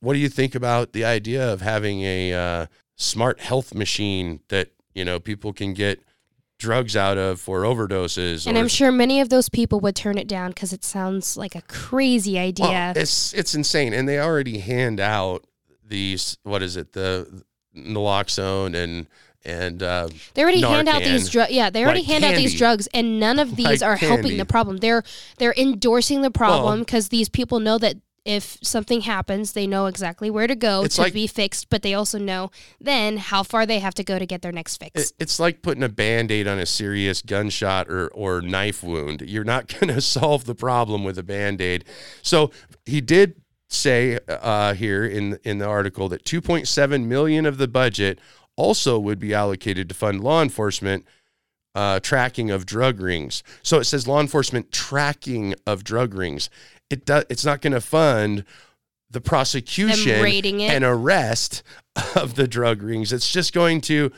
what 0.00 0.12
do 0.12 0.18
you 0.18 0.28
think 0.28 0.54
about 0.54 0.92
the 0.92 1.04
idea 1.04 1.52
of 1.52 1.60
having 1.60 2.02
a 2.02 2.32
uh, 2.32 2.66
smart 2.96 3.40
health 3.40 3.74
machine 3.74 4.40
that 4.48 4.70
you 4.94 5.04
know 5.04 5.20
people 5.20 5.52
can 5.52 5.74
get 5.74 6.00
drugs 6.58 6.96
out 6.96 7.18
of 7.18 7.40
for 7.40 7.62
overdoses. 7.62 8.46
And 8.46 8.56
I'm 8.56 8.68
sure 8.68 8.90
many 8.90 9.20
of 9.20 9.28
those 9.28 9.48
people 9.48 9.80
would 9.80 9.96
turn 9.96 10.18
it 10.18 10.26
down 10.26 10.50
because 10.50 10.72
it 10.72 10.84
sounds 10.84 11.36
like 11.36 11.54
a 11.54 11.62
crazy 11.62 12.38
idea. 12.38 12.66
Well, 12.66 12.92
it's 12.96 13.32
it's 13.34 13.54
insane, 13.54 13.92
and 13.92 14.08
they 14.08 14.18
already 14.18 14.58
hand 14.58 15.00
out 15.00 15.44
these 15.84 16.38
what 16.42 16.62
is 16.62 16.76
it 16.76 16.92
the 16.92 17.44
naloxone 17.76 18.74
and 18.74 19.06
and 19.44 19.80
uh, 19.80 20.08
they 20.34 20.42
already 20.42 20.60
Narcan, 20.60 20.70
hand 20.70 20.88
out 20.88 21.02
these 21.02 21.28
drugs. 21.28 21.52
Yeah, 21.52 21.70
they 21.70 21.84
already 21.84 22.00
like 22.00 22.08
hand 22.08 22.22
candy. 22.24 22.36
out 22.36 22.40
these 22.40 22.58
drugs, 22.58 22.88
and 22.92 23.20
none 23.20 23.38
of 23.38 23.54
these 23.54 23.66
like 23.66 23.82
are 23.82 23.96
candy. 23.96 24.14
helping 24.14 24.36
the 24.38 24.44
problem. 24.44 24.78
They're 24.78 25.04
they're 25.38 25.54
endorsing 25.56 26.22
the 26.22 26.32
problem 26.32 26.80
because 26.80 27.04
well, 27.04 27.10
these 27.18 27.28
people 27.28 27.60
know 27.60 27.78
that 27.78 27.96
if 28.26 28.58
something 28.62 29.02
happens, 29.02 29.52
they 29.52 29.66
know 29.66 29.86
exactly 29.86 30.28
where 30.30 30.46
to 30.48 30.56
go 30.56 30.82
It's 30.82 30.96
to 30.96 31.02
like- 31.02 31.12
be 31.14 31.26
fixed, 31.28 31.70
but 31.70 31.82
they 31.82 31.94
also 31.94 32.18
know 32.18 32.50
then 32.80 33.16
how 33.18 33.42
far 33.44 33.64
they 33.64 33.78
have 33.78 33.94
to 33.94 34.04
go 34.04 34.18
to 34.18 34.26
get 34.26 34.42
their 34.42 34.52
next 34.52 34.78
fix. 34.78 35.00
It- 35.00 35.12
It's 35.20 35.38
like 35.38 35.62
putting 35.62 35.82
a 35.84 35.88
band 35.88 36.30
aid 36.32 36.46
on 36.48 36.58
a 36.58 36.66
serious 36.66 37.22
gunshot 37.22 37.88
or, 37.88 38.08
or 38.08 38.42
knife 38.42 38.82
wound. 38.82 39.22
You're 39.22 39.44
not 39.44 39.68
going 39.80 39.94
to 39.94 40.00
solve 40.00 40.44
the 40.44 40.54
problem 40.56 41.04
with 41.04 41.18
a 41.18 41.22
band 41.22 41.60
aid. 41.60 41.84
So 42.22 42.50
he 42.84 43.00
did 43.00 43.36
say 43.68 44.18
uh, 44.28 44.74
here 44.74 45.04
in, 45.06 45.38
in 45.44 45.58
the 45.58 45.66
article 45.66 46.08
that 46.08 46.24
2.7 46.24 47.06
million 47.06 47.46
of 47.46 47.58
the 47.58 47.68
budget 47.68 48.18
also 48.56 48.98
would 48.98 49.18
be 49.18 49.34
allocated 49.34 49.88
to 49.88 49.94
fund 49.94 50.22
law 50.22 50.42
enforcement 50.42 51.04
uh, 51.76 52.00
tracking 52.00 52.50
of 52.50 52.64
drug 52.64 53.00
rings. 53.00 53.42
So 53.62 53.78
it 53.78 53.84
says 53.84 54.08
law 54.08 54.20
enforcement 54.20 54.72
tracking 54.72 55.54
of 55.66 55.84
drug 55.84 56.14
rings. 56.14 56.48
It 56.88 57.04
does. 57.04 57.24
It's 57.28 57.44
not 57.44 57.60
going 57.60 57.74
to 57.74 57.82
fund 57.82 58.44
the 59.10 59.20
prosecution 59.20 60.14
and 60.70 60.84
arrest 60.84 61.62
of 62.16 62.34
the 62.34 62.48
drug 62.48 62.82
rings. 62.82 63.12
It's 63.12 63.30
just 63.30 63.52
going 63.52 63.82
to 63.82 64.10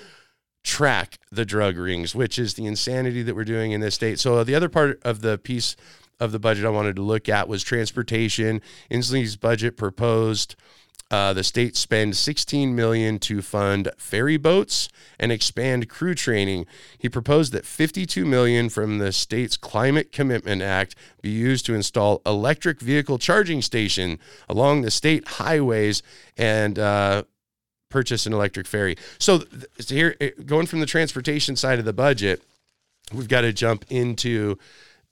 track 0.62 1.18
the 1.32 1.44
drug 1.44 1.76
rings, 1.76 2.14
which 2.14 2.38
is 2.38 2.54
the 2.54 2.64
insanity 2.64 3.22
that 3.24 3.34
we're 3.34 3.44
doing 3.44 3.72
in 3.72 3.80
this 3.80 3.96
state. 3.96 4.20
So 4.20 4.44
the 4.44 4.54
other 4.54 4.68
part 4.68 5.00
of 5.02 5.20
the 5.20 5.36
piece 5.36 5.74
of 6.20 6.30
the 6.30 6.38
budget 6.38 6.64
I 6.64 6.70
wanted 6.70 6.94
to 6.96 7.02
look 7.02 7.28
at 7.28 7.48
was 7.48 7.64
transportation. 7.64 8.62
Inslee's 8.88 9.36
budget 9.36 9.76
proposed 9.76 10.54
uh, 11.10 11.32
the 11.32 11.42
state 11.42 11.76
spend 11.76 12.16
16 12.16 12.74
million 12.74 13.18
to 13.18 13.40
fund 13.40 13.90
ferry 13.96 14.36
boats 14.36 14.88
and 15.18 15.32
expand 15.32 15.88
crew 15.88 16.14
training. 16.14 16.66
He 16.98 17.08
proposed 17.08 17.52
that 17.52 17.64
52 17.64 18.26
million 18.26 18.68
from 18.68 18.98
the 18.98 19.12
state's 19.12 19.56
Climate 19.56 20.12
Commitment 20.12 20.60
Act 20.60 20.94
be 21.22 21.30
used 21.30 21.64
to 21.66 21.74
install 21.74 22.20
electric 22.26 22.80
vehicle 22.80 23.18
charging 23.18 23.62
station 23.62 24.18
along 24.48 24.82
the 24.82 24.90
state 24.90 25.26
highways 25.26 26.02
and 26.36 26.78
uh, 26.78 27.22
purchase 27.88 28.26
an 28.26 28.34
electric 28.34 28.66
ferry. 28.66 28.96
So, 29.18 29.38
th- 29.38 29.64
so 29.80 29.94
here, 29.94 30.14
eh, 30.20 30.30
going 30.44 30.66
from 30.66 30.80
the 30.80 30.86
transportation 30.86 31.56
side 31.56 31.78
of 31.78 31.86
the 31.86 31.94
budget, 31.94 32.42
we've 33.14 33.28
got 33.28 33.42
to 33.42 33.52
jump 33.52 33.86
into 33.88 34.58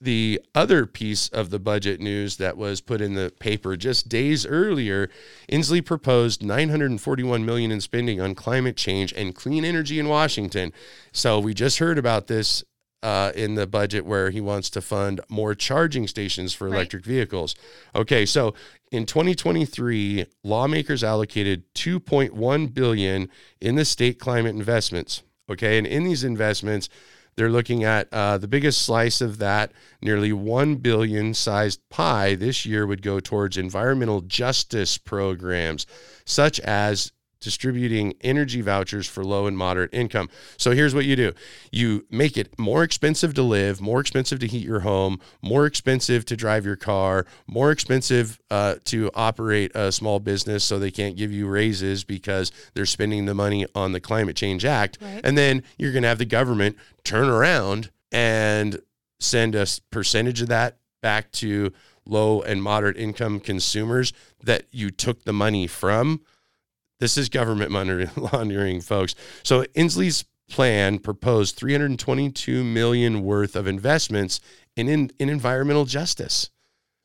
the 0.00 0.40
other 0.54 0.84
piece 0.86 1.28
of 1.28 1.50
the 1.50 1.58
budget 1.58 2.00
news 2.00 2.36
that 2.36 2.56
was 2.56 2.80
put 2.80 3.00
in 3.00 3.14
the 3.14 3.32
paper 3.40 3.76
just 3.76 4.08
days 4.08 4.44
earlier. 4.44 5.08
Inslee 5.50 5.84
proposed 5.84 6.42
941 6.44 7.44
million 7.46 7.70
in 7.70 7.80
spending 7.80 8.20
on 8.20 8.34
climate 8.34 8.76
change 8.76 9.12
and 9.14 9.34
clean 9.34 9.64
energy 9.64 9.98
in 9.98 10.08
Washington. 10.08 10.72
So 11.12 11.40
we 11.40 11.54
just 11.54 11.78
heard 11.78 11.96
about 11.96 12.26
this 12.26 12.62
uh, 13.02 13.30
in 13.34 13.54
the 13.54 13.66
budget 13.66 14.04
where 14.04 14.30
he 14.30 14.40
wants 14.40 14.68
to 14.70 14.80
fund 14.80 15.20
more 15.28 15.54
charging 15.54 16.06
stations 16.08 16.52
for 16.52 16.66
Right. 16.68 16.76
electric 16.76 17.04
vehicles. 17.04 17.54
Okay, 17.94 18.26
so 18.26 18.54
in 18.90 19.06
2023, 19.06 20.26
lawmakers 20.42 21.04
allocated 21.04 21.62
2.1 21.74 22.74
billion 22.74 23.28
in 23.60 23.76
the 23.76 23.84
state 23.84 24.18
climate 24.18 24.54
investments. 24.56 25.22
Okay, 25.48 25.78
and 25.78 25.86
in 25.86 26.04
these 26.04 26.24
investments, 26.24 26.88
they're 27.36 27.50
looking 27.50 27.84
at 27.84 28.08
uh, 28.12 28.38
the 28.38 28.48
biggest 28.48 28.82
slice 28.82 29.20
of 29.20 29.38
that, 29.38 29.72
nearly 30.00 30.32
1 30.32 30.76
billion 30.76 31.34
sized 31.34 31.80
pie 31.90 32.34
this 32.34 32.64
year 32.64 32.86
would 32.86 33.02
go 33.02 33.20
towards 33.20 33.56
environmental 33.56 34.22
justice 34.22 34.96
programs, 34.96 35.86
such 36.24 36.58
as 36.60 37.12
distributing 37.46 38.12
energy 38.22 38.60
vouchers 38.60 39.06
for 39.06 39.22
low 39.22 39.46
and 39.46 39.56
moderate 39.56 39.94
income. 39.94 40.28
So 40.56 40.72
here's 40.72 40.96
what 40.96 41.04
you 41.04 41.14
do 41.14 41.32
you 41.70 42.04
make 42.10 42.36
it 42.36 42.58
more 42.58 42.82
expensive 42.82 43.34
to 43.34 43.42
live, 43.42 43.80
more 43.80 44.00
expensive 44.00 44.40
to 44.40 44.48
heat 44.48 44.64
your 44.64 44.80
home, 44.80 45.20
more 45.42 45.64
expensive 45.64 46.24
to 46.24 46.36
drive 46.36 46.66
your 46.66 46.74
car, 46.74 47.24
more 47.46 47.70
expensive 47.70 48.40
uh, 48.50 48.74
to 48.86 49.12
operate 49.14 49.70
a 49.76 49.92
small 49.92 50.18
business 50.18 50.64
so 50.64 50.80
they 50.80 50.90
can't 50.90 51.16
give 51.16 51.30
you 51.30 51.46
raises 51.46 52.02
because 52.02 52.50
they're 52.74 52.84
spending 52.84 53.26
the 53.26 53.34
money 53.34 53.64
on 53.76 53.92
the 53.92 54.00
Climate 54.00 54.34
Change 54.34 54.64
Act. 54.64 54.98
Right. 55.00 55.20
And 55.22 55.38
then 55.38 55.62
you're 55.78 55.92
going 55.92 56.02
to 56.02 56.08
have 56.08 56.18
the 56.18 56.24
government 56.24 56.76
turn 57.04 57.28
around 57.28 57.92
and 58.10 58.80
send 59.20 59.54
a 59.54 59.68
percentage 59.92 60.42
of 60.42 60.48
that 60.48 60.78
back 61.00 61.30
to 61.30 61.72
low 62.04 62.42
and 62.42 62.60
moderate 62.60 62.96
income 62.96 63.38
consumers 63.38 64.12
that 64.42 64.64
you 64.72 64.90
took 64.90 65.22
the 65.22 65.32
money 65.32 65.68
from. 65.68 66.22
This 66.98 67.18
is 67.18 67.28
government 67.28 67.70
money 67.70 68.06
laundering, 68.16 68.80
folks. 68.80 69.14
So 69.42 69.64
Inslee's 69.74 70.24
plan 70.48 70.98
proposed 70.98 71.56
322 71.56 72.64
million 72.64 73.22
worth 73.22 73.56
of 73.56 73.66
investments 73.66 74.40
in, 74.76 74.88
in, 74.88 75.10
in 75.18 75.28
environmental 75.28 75.84
justice. 75.84 76.50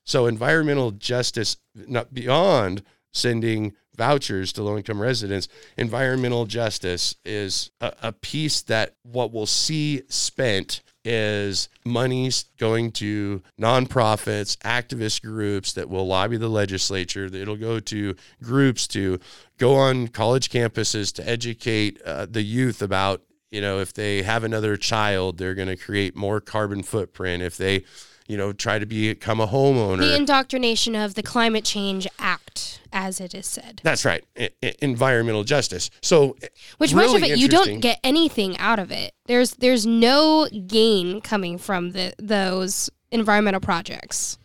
So 0.05 0.27
environmental 0.27 0.91
justice, 0.91 1.57
not 1.75 2.13
beyond 2.13 2.83
sending 3.11 3.73
vouchers 3.95 4.53
to 4.53 4.63
low-income 4.63 5.01
residents, 5.01 5.47
environmental 5.77 6.45
justice 6.45 7.15
is 7.25 7.71
a, 7.81 7.93
a 8.03 8.11
piece 8.11 8.61
that 8.63 8.95
what 9.03 9.31
we'll 9.31 9.45
see 9.45 10.01
spent 10.07 10.81
is 11.03 11.69
monies 11.83 12.45
going 12.57 12.91
to 12.91 13.41
nonprofits, 13.59 14.57
activist 14.59 15.23
groups 15.23 15.73
that 15.73 15.89
will 15.89 16.05
lobby 16.05 16.37
the 16.37 16.49
legislature. 16.49 17.25
It'll 17.25 17.55
go 17.55 17.79
to 17.79 18.15
groups 18.43 18.87
to 18.89 19.19
go 19.57 19.75
on 19.75 20.07
college 20.09 20.49
campuses 20.49 21.11
to 21.13 21.27
educate 21.27 22.01
uh, 22.03 22.27
the 22.29 22.43
youth 22.43 22.81
about, 22.81 23.21
you 23.49 23.61
know, 23.61 23.79
if 23.79 23.93
they 23.93 24.21
have 24.21 24.43
another 24.43 24.77
child, 24.77 25.37
they're 25.37 25.55
going 25.55 25.67
to 25.67 25.75
create 25.75 26.15
more 26.15 26.39
carbon 26.39 26.83
footprint. 26.83 27.41
If 27.41 27.57
they, 27.57 27.83
you 28.31 28.37
know, 28.37 28.53
try 28.53 28.79
to 28.79 28.85
become 28.85 29.41
a 29.41 29.47
homeowner. 29.47 29.97
the 29.97 30.15
indoctrination 30.15 30.95
of 30.95 31.15
the 31.15 31.21
Climate 31.21 31.65
Change 31.65 32.07
Act, 32.17 32.79
as 32.93 33.19
it 33.19 33.35
is 33.35 33.45
said. 33.45 33.81
That's 33.83 34.05
right. 34.05 34.23
E- 34.39 34.47
e- 34.61 34.71
environmental 34.81 35.43
justice. 35.43 35.89
So, 36.01 36.37
eh, 36.41 36.47
Which 36.77 36.93
much 36.93 37.13
of 37.13 37.23
it 37.23 37.37
you 37.37 37.49
don't 37.49 37.81
get 37.81 37.99
anything 38.05 38.57
out 38.57 38.79
of 38.79 38.89
it. 38.89 39.13
There's 39.25 39.51
there's 39.55 39.85
no 39.85 40.47
gain 40.65 41.19
coming 41.19 41.57
from 41.57 41.91
the 41.91 42.13
those 42.19 42.89
environmental 43.11 43.59
projects. 43.59 44.37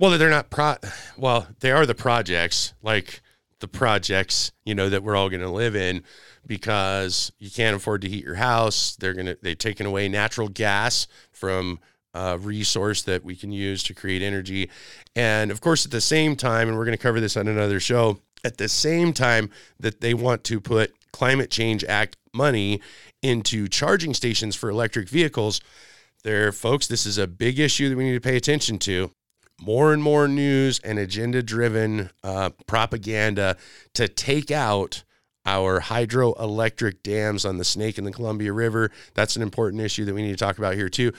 Well, 0.00 0.18
they're 0.18 0.30
not 0.30 0.50
pro. 0.50 0.74
Well, 1.16 1.46
they 1.60 1.70
are 1.70 1.86
the 1.86 1.94
projects, 1.94 2.74
like 2.82 3.20
the 3.60 3.68
projects, 3.68 4.50
you 4.64 4.74
know, 4.74 4.88
that 4.88 5.04
we're 5.04 5.14
all 5.14 5.28
going 5.28 5.42
to 5.42 5.48
live 5.50 5.76
in, 5.76 6.02
because 6.44 7.30
you 7.38 7.52
can't 7.52 7.76
afford 7.76 8.02
to 8.02 8.08
heat 8.08 8.24
your 8.24 8.34
house. 8.34 8.96
They're 8.96 9.14
gonna 9.14 9.36
they've 9.42 9.56
taken 9.56 9.86
away 9.86 10.08
natural 10.08 10.48
gas 10.48 11.06
from 11.30 11.78
a 12.18 12.38
resource 12.38 13.02
that 13.02 13.24
we 13.24 13.36
can 13.36 13.52
use 13.52 13.82
to 13.84 13.94
create 13.94 14.22
energy, 14.22 14.70
and 15.14 15.50
of 15.50 15.60
course, 15.60 15.84
at 15.84 15.92
the 15.92 16.00
same 16.00 16.36
time, 16.36 16.68
and 16.68 16.76
we're 16.76 16.84
going 16.84 16.96
to 16.96 17.02
cover 17.02 17.20
this 17.20 17.36
on 17.36 17.48
another 17.48 17.80
show. 17.80 18.18
At 18.44 18.56
the 18.56 18.68
same 18.68 19.12
time 19.12 19.50
that 19.80 20.00
they 20.00 20.14
want 20.14 20.44
to 20.44 20.60
put 20.60 20.94
climate 21.12 21.50
change 21.50 21.84
act 21.84 22.16
money 22.32 22.80
into 23.22 23.68
charging 23.68 24.14
stations 24.14 24.54
for 24.54 24.70
electric 24.70 25.08
vehicles, 25.08 25.60
there, 26.24 26.52
folks, 26.52 26.86
this 26.86 27.06
is 27.06 27.18
a 27.18 27.26
big 27.26 27.58
issue 27.58 27.88
that 27.88 27.96
we 27.96 28.04
need 28.04 28.14
to 28.14 28.20
pay 28.20 28.36
attention 28.36 28.78
to 28.80 29.10
more 29.60 29.92
and 29.92 30.02
more 30.02 30.28
news 30.28 30.78
and 30.80 30.98
agenda 30.98 31.42
driven 31.42 32.10
uh, 32.22 32.50
propaganda 32.66 33.56
to 33.94 34.08
take 34.08 34.50
out 34.50 35.02
our 35.46 35.80
hydroelectric 35.80 37.02
dams 37.02 37.44
on 37.44 37.56
the 37.56 37.64
Snake 37.64 37.98
and 37.98 38.06
the 38.06 38.12
Columbia 38.12 38.52
River. 38.52 38.90
That's 39.14 39.34
an 39.34 39.42
important 39.42 39.82
issue 39.82 40.04
that 40.04 40.14
we 40.14 40.22
need 40.22 40.32
to 40.32 40.44
talk 40.44 40.58
about 40.58 40.74
here, 40.74 40.88
too. 40.88 41.12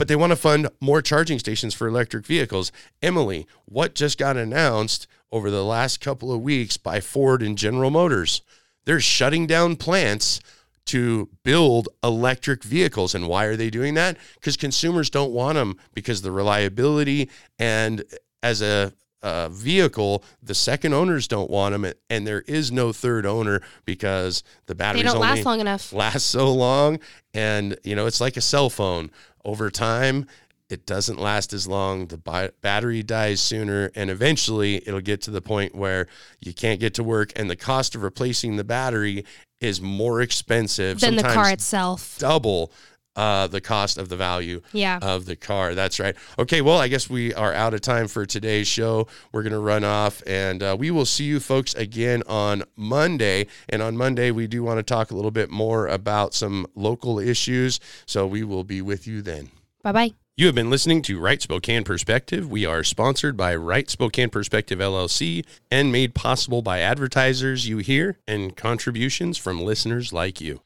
But 0.00 0.08
they 0.08 0.16
want 0.16 0.30
to 0.30 0.36
fund 0.36 0.66
more 0.80 1.02
charging 1.02 1.38
stations 1.38 1.74
for 1.74 1.86
electric 1.86 2.24
vehicles. 2.24 2.72
Emily, 3.02 3.46
what 3.66 3.94
just 3.94 4.16
got 4.16 4.38
announced 4.38 5.06
over 5.30 5.50
the 5.50 5.62
last 5.62 6.00
couple 6.00 6.32
of 6.32 6.40
weeks 6.40 6.78
by 6.78 7.00
Ford 7.00 7.42
and 7.42 7.58
General 7.58 7.90
Motors? 7.90 8.40
They're 8.86 8.98
shutting 8.98 9.46
down 9.46 9.76
plants 9.76 10.40
to 10.86 11.28
build 11.44 11.90
electric 12.02 12.64
vehicles. 12.64 13.14
And 13.14 13.28
why 13.28 13.44
are 13.44 13.56
they 13.56 13.68
doing 13.68 13.92
that? 13.92 14.16
Because 14.36 14.56
consumers 14.56 15.10
don't 15.10 15.32
want 15.32 15.56
them 15.56 15.76
because 15.92 16.22
the 16.22 16.32
reliability 16.32 17.28
and 17.58 18.02
as 18.42 18.62
a, 18.62 18.94
a 19.22 19.48
vehicle, 19.50 20.24
the 20.42 20.54
second 20.54 20.94
owners 20.94 21.28
don't 21.28 21.50
want 21.50 21.72
them, 21.72 21.92
and 22.08 22.26
there 22.26 22.42
is 22.42 22.72
no 22.72 22.92
third 22.92 23.26
owner 23.26 23.60
because 23.84 24.42
the 24.66 24.74
They 24.74 24.78
batteries 24.78 25.04
don't 25.04 25.16
only 25.16 25.28
last 25.28 25.44
long 25.44 25.60
enough. 25.60 25.92
last 25.92 26.26
so 26.26 26.52
long. 26.52 26.98
And, 27.34 27.76
you 27.84 27.94
know, 27.94 28.06
it's 28.06 28.20
like 28.20 28.36
a 28.36 28.40
cell 28.40 28.70
phone. 28.70 29.10
Over 29.44 29.70
time, 29.70 30.26
it 30.68 30.86
doesn't 30.86 31.18
last 31.18 31.52
as 31.52 31.66
long. 31.66 32.06
The 32.06 32.18
bi- 32.18 32.50
battery 32.60 33.02
dies 33.02 33.40
sooner. 33.40 33.90
And 33.94 34.10
eventually, 34.10 34.76
it'll 34.86 35.00
get 35.00 35.20
to 35.22 35.30
the 35.30 35.40
point 35.42 35.74
where 35.74 36.06
you 36.40 36.52
can't 36.52 36.78
get 36.80 36.94
to 36.94 37.02
work. 37.04 37.32
And 37.36 37.50
the 37.50 37.56
cost 37.56 37.94
of 37.94 38.02
replacing 38.02 38.56
the 38.56 38.64
battery 38.64 39.24
is 39.60 39.80
more 39.80 40.20
expensive 40.22 41.00
Than 41.00 41.16
the 41.16 41.22
car 41.22 41.50
itself. 41.50 42.16
double 42.18 42.72
uh, 43.20 43.46
the 43.46 43.60
cost 43.60 43.98
of 43.98 44.08
the 44.08 44.16
value 44.16 44.62
Yeah. 44.72 44.98
of 45.02 45.26
the 45.26 45.36
car. 45.36 45.74
That's 45.74 46.00
right. 46.00 46.16
Okay, 46.38 46.60
well, 46.62 46.78
I 46.78 46.88
guess 46.88 47.10
we 47.10 47.34
are 47.34 47.52
out 47.52 47.74
of 47.74 47.82
time 47.82 48.08
for 48.08 48.24
today's 48.24 48.66
show. 48.66 49.06
We're 49.30 49.42
going 49.42 49.52
to 49.52 49.58
run 49.58 49.84
off, 49.84 50.22
and 50.26 50.62
uh, 50.62 50.74
we 50.78 50.90
will 50.90 51.04
see 51.04 51.24
you 51.24 51.38
folks 51.38 51.74
again 51.74 52.22
on 52.26 52.64
Monday. 52.76 53.46
And 53.68 53.82
on 53.82 53.96
Monday, 53.96 54.30
we 54.30 54.46
do 54.46 54.62
want 54.62 54.78
to 54.78 54.82
talk 54.82 55.10
a 55.10 55.14
little 55.14 55.30
bit 55.30 55.50
more 55.50 55.86
about 55.86 56.32
some 56.32 56.66
local 56.74 57.18
issues. 57.18 57.78
So 58.06 58.26
we 58.26 58.42
will 58.42 58.64
be 58.64 58.80
with 58.80 59.06
you 59.06 59.20
then. 59.20 59.50
Bye 59.82 59.92
bye. 59.92 60.10
You 60.36 60.46
have 60.46 60.54
been 60.54 60.70
listening 60.70 61.02
to 61.02 61.20
Right 61.20 61.42
Spokane 61.42 61.84
Perspective. 61.84 62.50
We 62.50 62.64
are 62.64 62.82
sponsored 62.82 63.36
by 63.36 63.54
Right 63.54 63.90
Spokane 63.90 64.30
Perspective 64.30 64.78
LLC 64.78 65.44
and 65.70 65.92
made 65.92 66.14
possible 66.14 66.62
by 66.62 66.78
advertisers 66.80 67.68
you 67.68 67.78
hear 67.78 68.16
and 68.26 68.56
contributions 68.56 69.36
from 69.36 69.60
listeners 69.60 70.14
like 70.14 70.40
you. 70.40 70.58